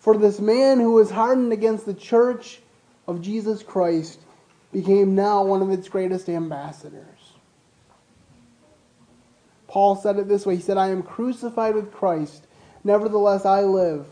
For 0.00 0.16
this 0.16 0.40
man 0.40 0.80
who 0.80 0.92
was 0.92 1.10
hardened 1.10 1.52
against 1.52 1.86
the 1.86 1.94
church 1.94 2.60
of 3.06 3.22
Jesus 3.22 3.62
Christ 3.62 4.20
became 4.72 5.14
now 5.14 5.44
one 5.44 5.62
of 5.62 5.70
its 5.70 5.88
greatest 5.88 6.28
ambassadors. 6.28 7.04
Paul 9.68 9.96
said 9.96 10.18
it 10.18 10.28
this 10.28 10.44
way 10.44 10.56
He 10.56 10.62
said, 10.62 10.76
I 10.76 10.88
am 10.88 11.02
crucified 11.02 11.74
with 11.74 11.92
Christ, 11.92 12.46
nevertheless 12.82 13.44
I 13.46 13.62
live. 13.62 14.06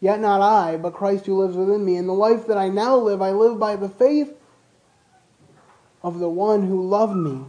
Yet 0.00 0.20
not 0.20 0.40
I, 0.40 0.76
but 0.76 0.92
Christ 0.92 1.26
who 1.26 1.40
lives 1.40 1.56
within 1.56 1.84
me. 1.84 1.96
And 1.96 2.08
the 2.08 2.12
life 2.12 2.46
that 2.46 2.56
I 2.56 2.68
now 2.68 2.96
live, 2.96 3.20
I 3.20 3.32
live 3.32 3.58
by 3.58 3.76
the 3.76 3.88
faith 3.88 4.32
of 6.02 6.20
the 6.20 6.28
one 6.28 6.66
who 6.66 6.86
loved 6.86 7.16
me 7.16 7.44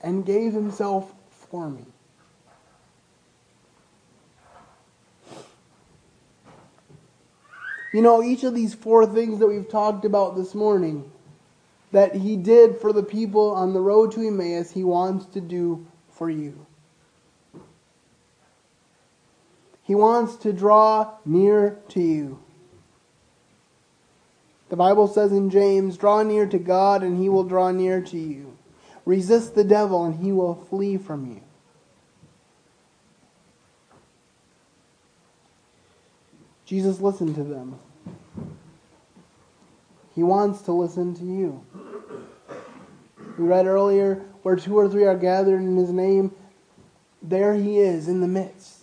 and 0.00 0.24
gave 0.24 0.52
himself 0.52 1.12
for 1.30 1.68
me. 1.68 1.84
You 7.92 8.02
know, 8.02 8.22
each 8.22 8.44
of 8.44 8.54
these 8.54 8.74
four 8.74 9.06
things 9.06 9.38
that 9.38 9.46
we've 9.46 9.68
talked 9.68 10.04
about 10.04 10.36
this 10.36 10.54
morning 10.54 11.10
that 11.92 12.14
he 12.14 12.36
did 12.36 12.76
for 12.76 12.92
the 12.92 13.02
people 13.02 13.54
on 13.54 13.72
the 13.72 13.80
road 13.80 14.12
to 14.12 14.26
Emmaus, 14.26 14.70
he 14.70 14.84
wants 14.84 15.24
to 15.26 15.40
do 15.40 15.86
for 16.10 16.28
you. 16.28 16.66
He 19.86 19.94
wants 19.94 20.34
to 20.38 20.52
draw 20.52 21.12
near 21.24 21.78
to 21.90 22.00
you. 22.00 22.40
The 24.68 24.74
Bible 24.74 25.06
says 25.06 25.30
in 25.30 25.48
James, 25.48 25.96
Draw 25.96 26.24
near 26.24 26.44
to 26.46 26.58
God, 26.58 27.04
and 27.04 27.16
he 27.20 27.28
will 27.28 27.44
draw 27.44 27.70
near 27.70 28.00
to 28.00 28.18
you. 28.18 28.58
Resist 29.04 29.54
the 29.54 29.62
devil, 29.62 30.04
and 30.04 30.16
he 30.16 30.32
will 30.32 30.56
flee 30.56 30.96
from 30.96 31.30
you. 31.30 31.40
Jesus 36.64 37.00
listened 37.00 37.36
to 37.36 37.44
them. 37.44 37.78
He 40.16 40.24
wants 40.24 40.62
to 40.62 40.72
listen 40.72 41.14
to 41.14 41.24
you. 41.24 41.64
We 43.38 43.44
read 43.44 43.66
earlier, 43.66 44.24
where 44.42 44.56
two 44.56 44.76
or 44.76 44.88
three 44.88 45.04
are 45.04 45.16
gathered 45.16 45.60
in 45.60 45.76
his 45.76 45.90
name, 45.90 46.32
there 47.22 47.54
he 47.54 47.78
is 47.78 48.08
in 48.08 48.20
the 48.20 48.26
midst. 48.26 48.75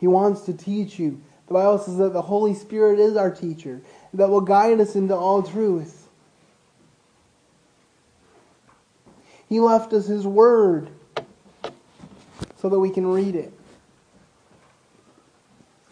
He 0.00 0.06
wants 0.06 0.40
to 0.42 0.54
teach 0.54 0.98
you. 0.98 1.20
The 1.46 1.54
Bible 1.54 1.78
says 1.78 1.98
that 1.98 2.14
the 2.14 2.22
Holy 2.22 2.54
Spirit 2.54 2.98
is 2.98 3.16
our 3.16 3.30
teacher, 3.30 3.82
that 4.14 4.30
will 4.30 4.40
guide 4.40 4.80
us 4.80 4.96
into 4.96 5.14
all 5.14 5.42
truth. 5.42 6.08
He 9.48 9.60
left 9.60 9.92
us 9.92 10.06
His 10.06 10.26
Word 10.26 10.88
so 12.56 12.68
that 12.68 12.78
we 12.78 12.88
can 12.88 13.06
read 13.06 13.34
it, 13.34 13.52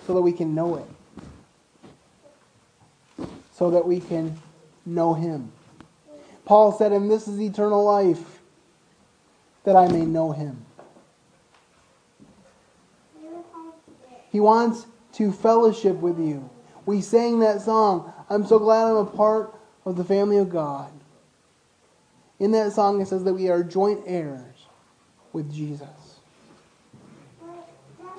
so 0.06 0.14
that 0.14 0.22
we 0.22 0.32
can 0.32 0.54
know 0.54 0.76
it, 0.76 3.26
so 3.52 3.70
that 3.70 3.86
we 3.86 4.00
can 4.00 4.38
know 4.86 5.12
Him. 5.12 5.52
Paul 6.44 6.72
said, 6.72 6.92
And 6.92 7.10
this 7.10 7.28
is 7.28 7.40
eternal 7.40 7.84
life, 7.84 8.40
that 9.64 9.76
I 9.76 9.88
may 9.88 10.06
know 10.06 10.32
Him. 10.32 10.64
He 14.30 14.40
wants 14.40 14.86
to 15.14 15.32
fellowship 15.32 15.96
with 15.96 16.18
you. 16.18 16.48
We 16.86 17.00
sang 17.00 17.40
that 17.40 17.60
song, 17.60 18.12
I'm 18.30 18.46
so 18.46 18.58
glad 18.58 18.88
I'm 18.88 18.96
a 18.96 19.04
part 19.04 19.54
of 19.84 19.96
the 19.96 20.04
family 20.04 20.36
of 20.36 20.50
God. 20.50 20.90
In 22.38 22.52
that 22.52 22.72
song, 22.72 23.00
it 23.00 23.08
says 23.08 23.24
that 23.24 23.34
we 23.34 23.48
are 23.48 23.62
joint 23.62 24.02
heirs 24.06 24.66
with 25.32 25.52
Jesus. 25.52 25.88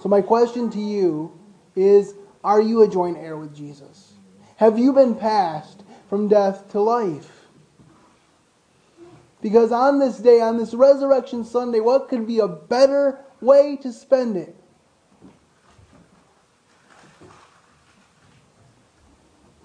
So, 0.01 0.09
my 0.09 0.21
question 0.21 0.69
to 0.71 0.79
you 0.79 1.37
is 1.75 2.13
Are 2.43 2.61
you 2.61 2.81
a 2.81 2.87
joint 2.87 3.17
heir 3.17 3.37
with 3.37 3.55
Jesus? 3.55 4.13
Have 4.57 4.77
you 4.77 4.93
been 4.93 5.15
passed 5.15 5.83
from 6.09 6.27
death 6.27 6.69
to 6.71 6.81
life? 6.81 7.39
Because 9.41 9.71
on 9.71 9.99
this 9.99 10.17
day, 10.17 10.41
on 10.41 10.57
this 10.57 10.73
Resurrection 10.73 11.45
Sunday, 11.45 11.79
what 11.79 12.09
could 12.09 12.27
be 12.27 12.39
a 12.39 12.47
better 12.47 13.19
way 13.39 13.77
to 13.77 13.93
spend 13.93 14.35
it 14.35 14.58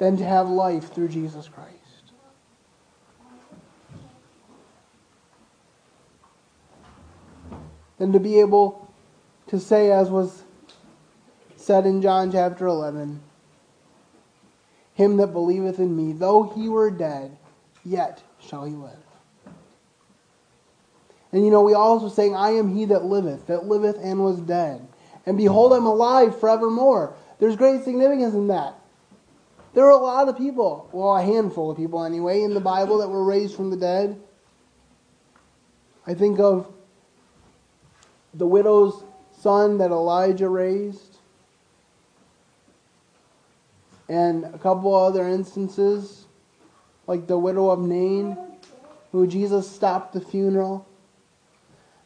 than 0.04 0.18
to 0.18 0.24
have 0.24 0.50
life 0.50 0.92
through 0.92 1.08
Jesus 1.08 1.48
Christ. 1.48 1.72
Than 7.96 8.12
to 8.12 8.20
be 8.20 8.40
able 8.40 8.92
to 9.46 9.58
say, 9.58 9.90
as 9.90 10.10
was 10.10 10.42
said 11.56 11.86
in 11.86 12.02
John 12.02 12.30
chapter 12.30 12.66
11, 12.66 13.22
Him 14.92 15.16
that 15.16 15.28
believeth 15.28 15.78
in 15.78 15.96
me, 15.96 16.12
though 16.12 16.52
he 16.54 16.68
were 16.68 16.90
dead, 16.90 17.38
yet 17.82 18.22
shall 18.38 18.66
he 18.66 18.74
live. 18.74 18.98
And 21.32 21.46
you 21.46 21.50
know, 21.50 21.62
we 21.62 21.72
also 21.72 22.10
saying, 22.10 22.36
I 22.36 22.50
am 22.50 22.76
he 22.76 22.84
that 22.84 23.06
liveth, 23.06 23.46
that 23.46 23.64
liveth 23.64 23.96
and 24.02 24.22
was 24.22 24.38
dead. 24.40 24.86
And 25.24 25.38
behold, 25.38 25.72
I'm 25.72 25.86
alive 25.86 26.38
forevermore. 26.38 27.14
There's 27.38 27.56
great 27.56 27.84
significance 27.84 28.34
in 28.34 28.48
that. 28.48 28.74
There 29.74 29.84
are 29.84 29.90
a 29.90 29.96
lot 29.96 30.28
of 30.28 30.38
people, 30.38 30.88
well, 30.92 31.16
a 31.16 31.22
handful 31.22 31.72
of 31.72 31.76
people 31.76 32.04
anyway, 32.04 32.42
in 32.42 32.54
the 32.54 32.60
Bible 32.60 32.98
that 32.98 33.08
were 33.08 33.24
raised 33.24 33.56
from 33.56 33.70
the 33.70 33.76
dead. 33.76 34.20
I 36.06 36.14
think 36.14 36.38
of 36.38 36.72
the 38.32 38.46
widow's 38.46 39.02
son 39.40 39.78
that 39.78 39.90
Elijah 39.90 40.48
raised, 40.48 41.18
and 44.08 44.44
a 44.44 44.58
couple 44.58 44.94
other 44.94 45.26
instances, 45.26 46.26
like 47.06 47.26
the 47.26 47.38
widow 47.38 47.70
of 47.70 47.80
Nain, 47.80 48.36
who 49.12 49.26
Jesus 49.26 49.68
stopped 49.68 50.12
the 50.12 50.20
funeral 50.20 50.86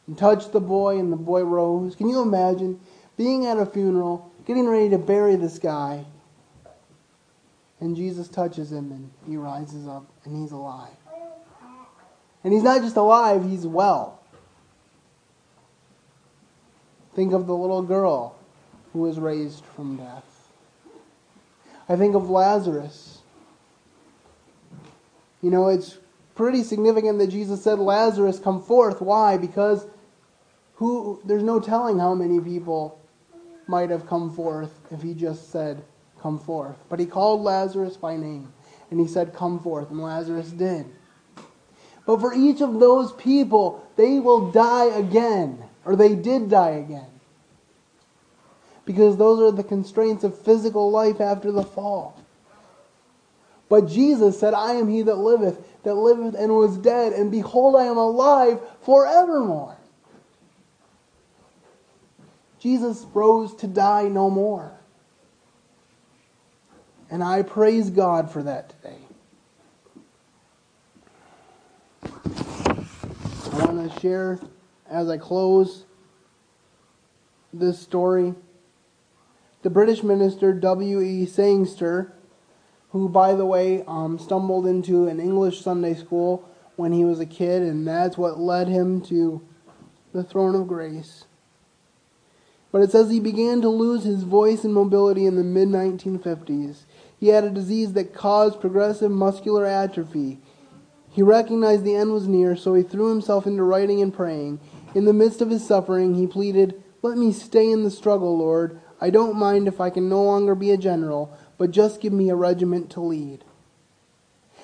and 0.07 0.17
touched 0.17 0.53
the 0.53 0.59
boy, 0.59 0.97
and 0.97 1.11
the 1.11 1.17
boy 1.17 1.43
rose. 1.43 1.95
Can 1.95 2.09
you 2.09 2.21
imagine 2.21 2.79
being 3.15 3.45
at 3.45 3.59
a 3.59 3.65
funeral, 3.65 4.31
getting 4.45 4.67
ready 4.67 4.89
to 4.89 4.97
bury 4.97 5.35
this 5.35 5.59
guy? 5.59 6.05
And 7.81 7.95
Jesus 7.95 8.27
touches 8.27 8.71
him 8.71 8.91
and 8.91 9.11
he 9.27 9.37
rises 9.37 9.87
up 9.87 10.05
and 10.25 10.41
he's 10.41 10.51
alive. 10.51 10.89
And 12.43 12.53
he's 12.53 12.63
not 12.63 12.81
just 12.81 12.95
alive, 12.95 13.43
he's 13.43 13.65
well. 13.65 14.19
Think 17.15 17.33
of 17.33 17.47
the 17.47 17.55
little 17.55 17.81
girl 17.81 18.35
who 18.93 18.99
was 18.99 19.19
raised 19.19 19.65
from 19.65 19.97
death. 19.97 20.51
I 21.87 21.95
think 21.95 22.15
of 22.15 22.29
Lazarus. 22.29 23.21
You 25.41 25.49
know, 25.49 25.69
it's 25.69 25.97
pretty 26.35 26.63
significant 26.63 27.19
that 27.19 27.27
Jesus 27.27 27.63
said, 27.63 27.79
Lazarus, 27.79 28.39
come 28.39 28.61
forth. 28.61 29.01
Why? 29.01 29.37
Because 29.37 29.85
who 30.75 31.19
there's 31.25 31.43
no 31.43 31.59
telling 31.59 31.99
how 31.99 32.13
many 32.13 32.39
people 32.39 32.99
might 33.67 33.89
have 33.89 34.07
come 34.07 34.33
forth 34.33 34.79
if 34.91 35.01
he 35.01 35.13
just 35.13 35.51
said, 35.51 35.83
Come 36.21 36.39
forth. 36.39 36.77
But 36.89 36.99
he 36.99 37.05
called 37.05 37.41
Lazarus 37.41 37.97
by 37.97 38.17
name, 38.17 38.51
and 38.91 38.99
he 38.99 39.07
said, 39.07 39.33
Come 39.33 39.59
forth. 39.59 39.89
And 39.89 40.01
Lazarus 40.01 40.49
did. 40.49 40.85
But 42.05 42.19
for 42.19 42.33
each 42.33 42.61
of 42.61 42.79
those 42.79 43.13
people, 43.13 43.87
they 43.95 44.19
will 44.19 44.51
die 44.51 44.85
again, 44.85 45.63
or 45.85 45.95
they 45.95 46.15
did 46.15 46.49
die 46.49 46.71
again. 46.71 47.05
Because 48.85 49.17
those 49.17 49.39
are 49.41 49.55
the 49.55 49.63
constraints 49.63 50.23
of 50.23 50.37
physical 50.39 50.89
life 50.89 51.21
after 51.21 51.51
the 51.51 51.63
fall. 51.63 52.19
But 53.69 53.87
Jesus 53.87 54.39
said, 54.39 54.55
I 54.55 54.73
am 54.73 54.89
he 54.89 55.03
that 55.03 55.17
liveth, 55.17 55.59
that 55.83 55.93
liveth 55.93 56.33
and 56.33 56.55
was 56.55 56.77
dead, 56.79 57.13
and 57.13 57.29
behold, 57.29 57.75
I 57.75 57.85
am 57.85 57.97
alive 57.97 58.59
forevermore. 58.81 59.77
Jesus 62.59 63.05
rose 63.13 63.55
to 63.57 63.67
die 63.67 64.07
no 64.07 64.29
more. 64.31 64.78
And 67.11 67.23
I 67.23 67.41
praise 67.41 67.89
God 67.89 68.31
for 68.31 68.43
that 68.43 68.69
today. 68.69 68.97
I 73.51 73.65
want 73.65 73.91
to 73.91 73.99
share 73.99 74.39
as 74.89 75.09
I 75.09 75.17
close 75.17 75.85
this 77.51 77.79
story. 77.79 78.35
The 79.63 79.69
British 79.69 80.03
minister 80.03 80.53
W.E. 80.53 81.25
Sangster, 81.25 82.13
who, 82.91 83.09
by 83.09 83.33
the 83.33 83.45
way, 83.45 83.83
um, 83.87 84.19
stumbled 84.19 84.67
into 84.67 85.07
an 85.07 85.19
English 85.19 85.61
Sunday 85.61 85.95
school 85.95 86.47
when 86.75 86.93
he 86.93 87.03
was 87.03 87.19
a 87.19 87.25
kid, 87.25 87.63
and 87.63 87.87
that's 87.87 88.17
what 88.17 88.39
led 88.39 88.67
him 88.67 89.01
to 89.01 89.41
the 90.13 90.23
throne 90.23 90.55
of 90.55 90.67
grace. 90.67 91.25
But 92.71 92.83
it 92.83 92.91
says 92.91 93.09
he 93.09 93.19
began 93.19 93.61
to 93.61 93.69
lose 93.69 94.03
his 94.03 94.23
voice 94.23 94.63
and 94.63 94.73
mobility 94.73 95.25
in 95.25 95.35
the 95.35 95.43
mid 95.43 95.69
1950s. 95.69 96.83
He 97.19 97.27
had 97.27 97.43
a 97.43 97.49
disease 97.49 97.93
that 97.93 98.13
caused 98.13 98.61
progressive 98.61 99.11
muscular 99.11 99.65
atrophy. 99.65 100.39
He 101.11 101.21
recognized 101.21 101.83
the 101.83 101.95
end 101.95 102.13
was 102.13 102.27
near, 102.27 102.55
so 102.55 102.73
he 102.73 102.83
threw 102.83 103.09
himself 103.09 103.45
into 103.45 103.63
writing 103.63 104.01
and 104.01 104.13
praying. 104.13 104.59
In 104.95 105.05
the 105.05 105.13
midst 105.13 105.41
of 105.41 105.49
his 105.49 105.65
suffering, 105.67 106.15
he 106.15 106.27
pleaded, 106.27 106.81
Let 107.01 107.17
me 107.17 107.33
stay 107.33 107.69
in 107.69 107.83
the 107.83 107.91
struggle, 107.91 108.37
Lord. 108.37 108.79
I 109.01 109.09
don't 109.09 109.35
mind 109.35 109.67
if 109.67 109.81
I 109.81 109.89
can 109.89 110.07
no 110.07 110.23
longer 110.23 110.55
be 110.55 110.71
a 110.71 110.77
general, 110.77 111.37
but 111.57 111.71
just 111.71 111.99
give 111.99 112.13
me 112.13 112.29
a 112.29 112.35
regiment 112.35 112.89
to 112.91 113.01
lead. 113.01 113.43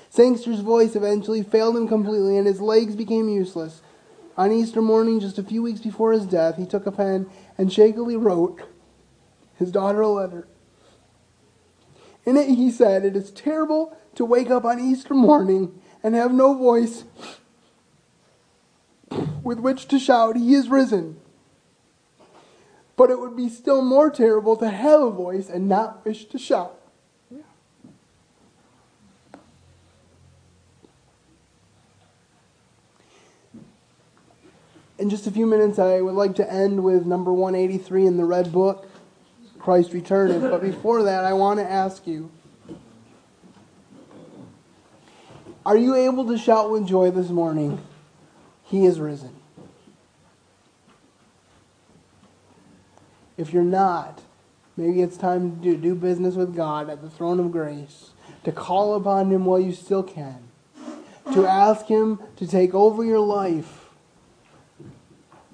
Sangster's 0.10 0.62
voice 0.62 0.96
eventually 0.96 1.44
failed 1.44 1.76
him 1.76 1.90
completely, 1.90 2.38
and 2.38 2.48
his 2.48 2.62
legs 2.62 2.96
became 2.96 3.28
useless. 3.28 3.82
on 4.38 4.52
Easter 4.52 4.82
morning, 4.82 5.20
just 5.20 5.38
a 5.38 5.44
few 5.44 5.62
weeks 5.62 5.82
before 5.82 6.14
his 6.14 6.26
death, 6.26 6.56
he 6.56 6.66
took 6.66 6.86
a 6.86 6.92
pen 6.92 7.30
and 7.58 7.72
shakily 7.72 8.16
wrote 8.16 8.62
his 9.58 9.72
daughter 9.72 10.02
a 10.02 10.08
letter. 10.08 10.48
In 12.26 12.38
it, 12.38 12.50
he 12.50 12.72
said, 12.72 13.06
It 13.06 13.16
is 13.16 13.32
terrible 13.32 13.96
to 14.16 14.26
wake 14.26 14.50
up 14.50 14.66
on 14.66 14.80
Easter 14.80 15.14
morning 15.14 15.80
and 16.02 16.16
have 16.16 16.34
no 16.34 16.56
voice 16.56 17.04
with 19.44 19.60
which 19.60 19.88
to 19.90 20.00
shout, 20.00 20.36
He 20.36 20.54
is 20.54 20.70
risen. 20.70 21.20
But 22.98 23.12
it 23.12 23.20
would 23.20 23.36
be 23.36 23.50
still 23.50 23.82
more 23.82 24.10
terrible 24.10 24.56
to 24.58 24.70
have 24.70 25.02
a 25.02 25.12
voice 25.12 25.50
and 25.50 25.70
not 25.70 26.04
wish 26.06 26.26
to 26.26 26.40
shout. 26.40 26.80
In 34.98 35.10
just 35.10 35.28
a 35.28 35.32
few 35.32 35.46
minutes, 35.46 35.78
I 35.78 36.00
would 36.00 36.16
like 36.16 36.36
to 36.36 36.52
end 36.52 36.82
with 36.82 37.06
number 37.06 37.34
183 37.34 38.06
in 38.06 38.16
the 38.16 38.24
Red 38.24 38.54
Book, 38.54 38.88
Christ 39.66 39.94
Returned. 39.94 40.44
But 40.44 40.62
before 40.62 41.02
that, 41.02 41.26
I 41.26 41.34
want 41.34 41.60
to 41.60 41.66
ask 41.66 42.06
you 42.06 42.30
Are 45.66 45.76
you 45.76 45.96
able 45.96 46.28
to 46.28 46.38
shout 46.38 46.70
with 46.70 46.88
joy 46.88 47.10
this 47.10 47.30
morning? 47.30 47.82
He 48.62 48.86
is 48.86 49.00
risen. 49.00 49.36
If 53.38 53.54
you're 53.54 53.64
not, 53.64 54.22
maybe 54.78 55.02
it's 55.02 55.18
time 55.18 55.60
to 55.64 55.76
do 55.76 55.96
business 55.96 56.36
with 56.36 56.56
God 56.56 56.88
at 56.88 57.02
the 57.02 57.10
throne 57.10 57.40
of 57.40 57.52
grace, 57.52 58.12
to 58.44 58.52
call 58.52 58.94
upon 58.94 59.32
Him 59.32 59.46
while 59.46 59.60
you 59.60 59.74
still 59.74 60.04
can, 60.04 60.44
to 61.34 61.48
ask 61.48 61.88
Him 61.88 62.20
to 62.36 62.46
take 62.46 62.76
over 62.76 63.04
your 63.04 63.20
life. 63.20 63.90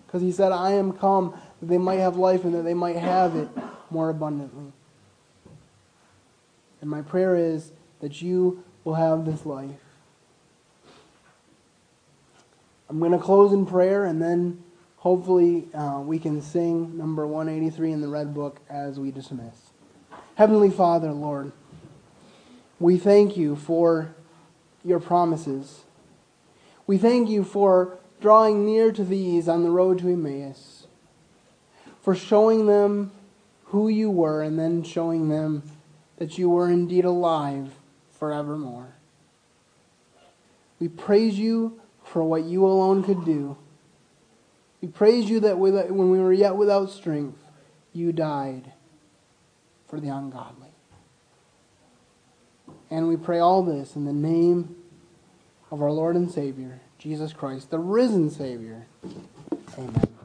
Because 0.06 0.22
He 0.22 0.34
said, 0.34 0.52
I 0.52 0.72
am 0.72 0.92
come 0.92 1.34
that 1.62 1.68
they 1.68 1.78
might 1.78 2.00
have 2.00 2.18
life 2.18 2.44
and 2.44 2.54
that 2.54 2.64
they 2.64 2.74
might 2.74 2.98
have 2.98 3.38
it 3.38 3.48
more 3.92 4.10
abundantly. 4.10 4.72
And 6.82 6.90
my 6.90 7.02
prayer 7.02 7.36
is 7.36 7.72
that 8.00 8.22
you 8.22 8.64
will 8.84 8.96
have 8.96 9.26
this 9.26 9.46
life. 9.46 9.70
I'm 12.90 13.00
going 13.00 13.12
to 13.12 13.20
close 13.20 13.54
in 13.54 13.66
prayer 13.66 14.06
and 14.06 14.22
then 14.22 14.64
hopefully 14.98 15.68
uh, 15.74 16.02
we 16.04 16.20
can 16.20 16.42
sing 16.42 16.98
number 16.98 17.26
183 17.26 17.92
in 17.92 18.02
the 18.02 18.08
Red 18.08 18.34
Book 18.34 18.60
as 18.70 19.00
we 19.00 19.12
dismiss. 19.12 19.72
Heavenly 20.36 20.70
Father, 20.70 21.12
Lord, 21.12 21.52
we 22.80 22.98
thank 22.98 23.38
you 23.38 23.56
for 23.56 24.14
your 24.84 25.00
promises. 25.00 25.82
We 26.88 26.98
thank 26.98 27.30
you 27.30 27.44
for 27.44 28.00
drawing 28.20 28.66
near 28.66 28.92
to 28.92 29.04
these 29.04 29.48
on 29.48 29.64
the 29.64 29.70
road 29.70 30.00
to 30.00 30.10
Emmaus, 30.10 30.88
for 32.02 32.16
showing 32.16 32.66
them 32.66 33.12
who 33.72 33.88
you 33.88 34.12
were 34.12 34.44
and 34.44 34.60
then 34.60 34.84
showing 34.84 35.30
them 35.30 35.64
that 36.18 36.38
you 36.38 36.50
were 36.50 36.70
indeed 36.70 37.06
alive 37.06 37.72
forevermore. 38.20 38.96
We 40.80 40.90
praise 40.90 41.40
you 41.40 41.80
for 42.04 42.22
what 42.24 42.44
you 42.44 42.66
alone 42.66 43.02
could 43.04 43.24
do. 43.24 43.58
We 44.82 44.90
praise 44.90 45.30
you 45.30 45.40
that 45.42 45.58
when 45.58 46.12
we 46.12 46.20
were 46.20 46.34
yet 46.34 46.58
without 46.58 46.90
strength, 46.90 47.40
you 47.94 48.12
died 48.12 48.74
for 49.88 50.00
the 50.00 50.10
ungodly. 50.10 50.74
And 52.90 53.08
we 53.08 53.16
pray 53.16 53.40
all 53.40 53.64
this 53.64 53.96
in 53.96 54.04
the 54.04 54.12
name 54.12 54.76
of 55.72 55.82
our 55.82 55.92
Lord 55.92 56.18
and 56.18 56.30
Savior, 56.30 56.82
Jesus 56.98 57.32
Christ, 57.32 57.70
the 57.70 57.80
risen 57.80 58.30
Savior. 58.30 58.86
Amen. 59.78 60.21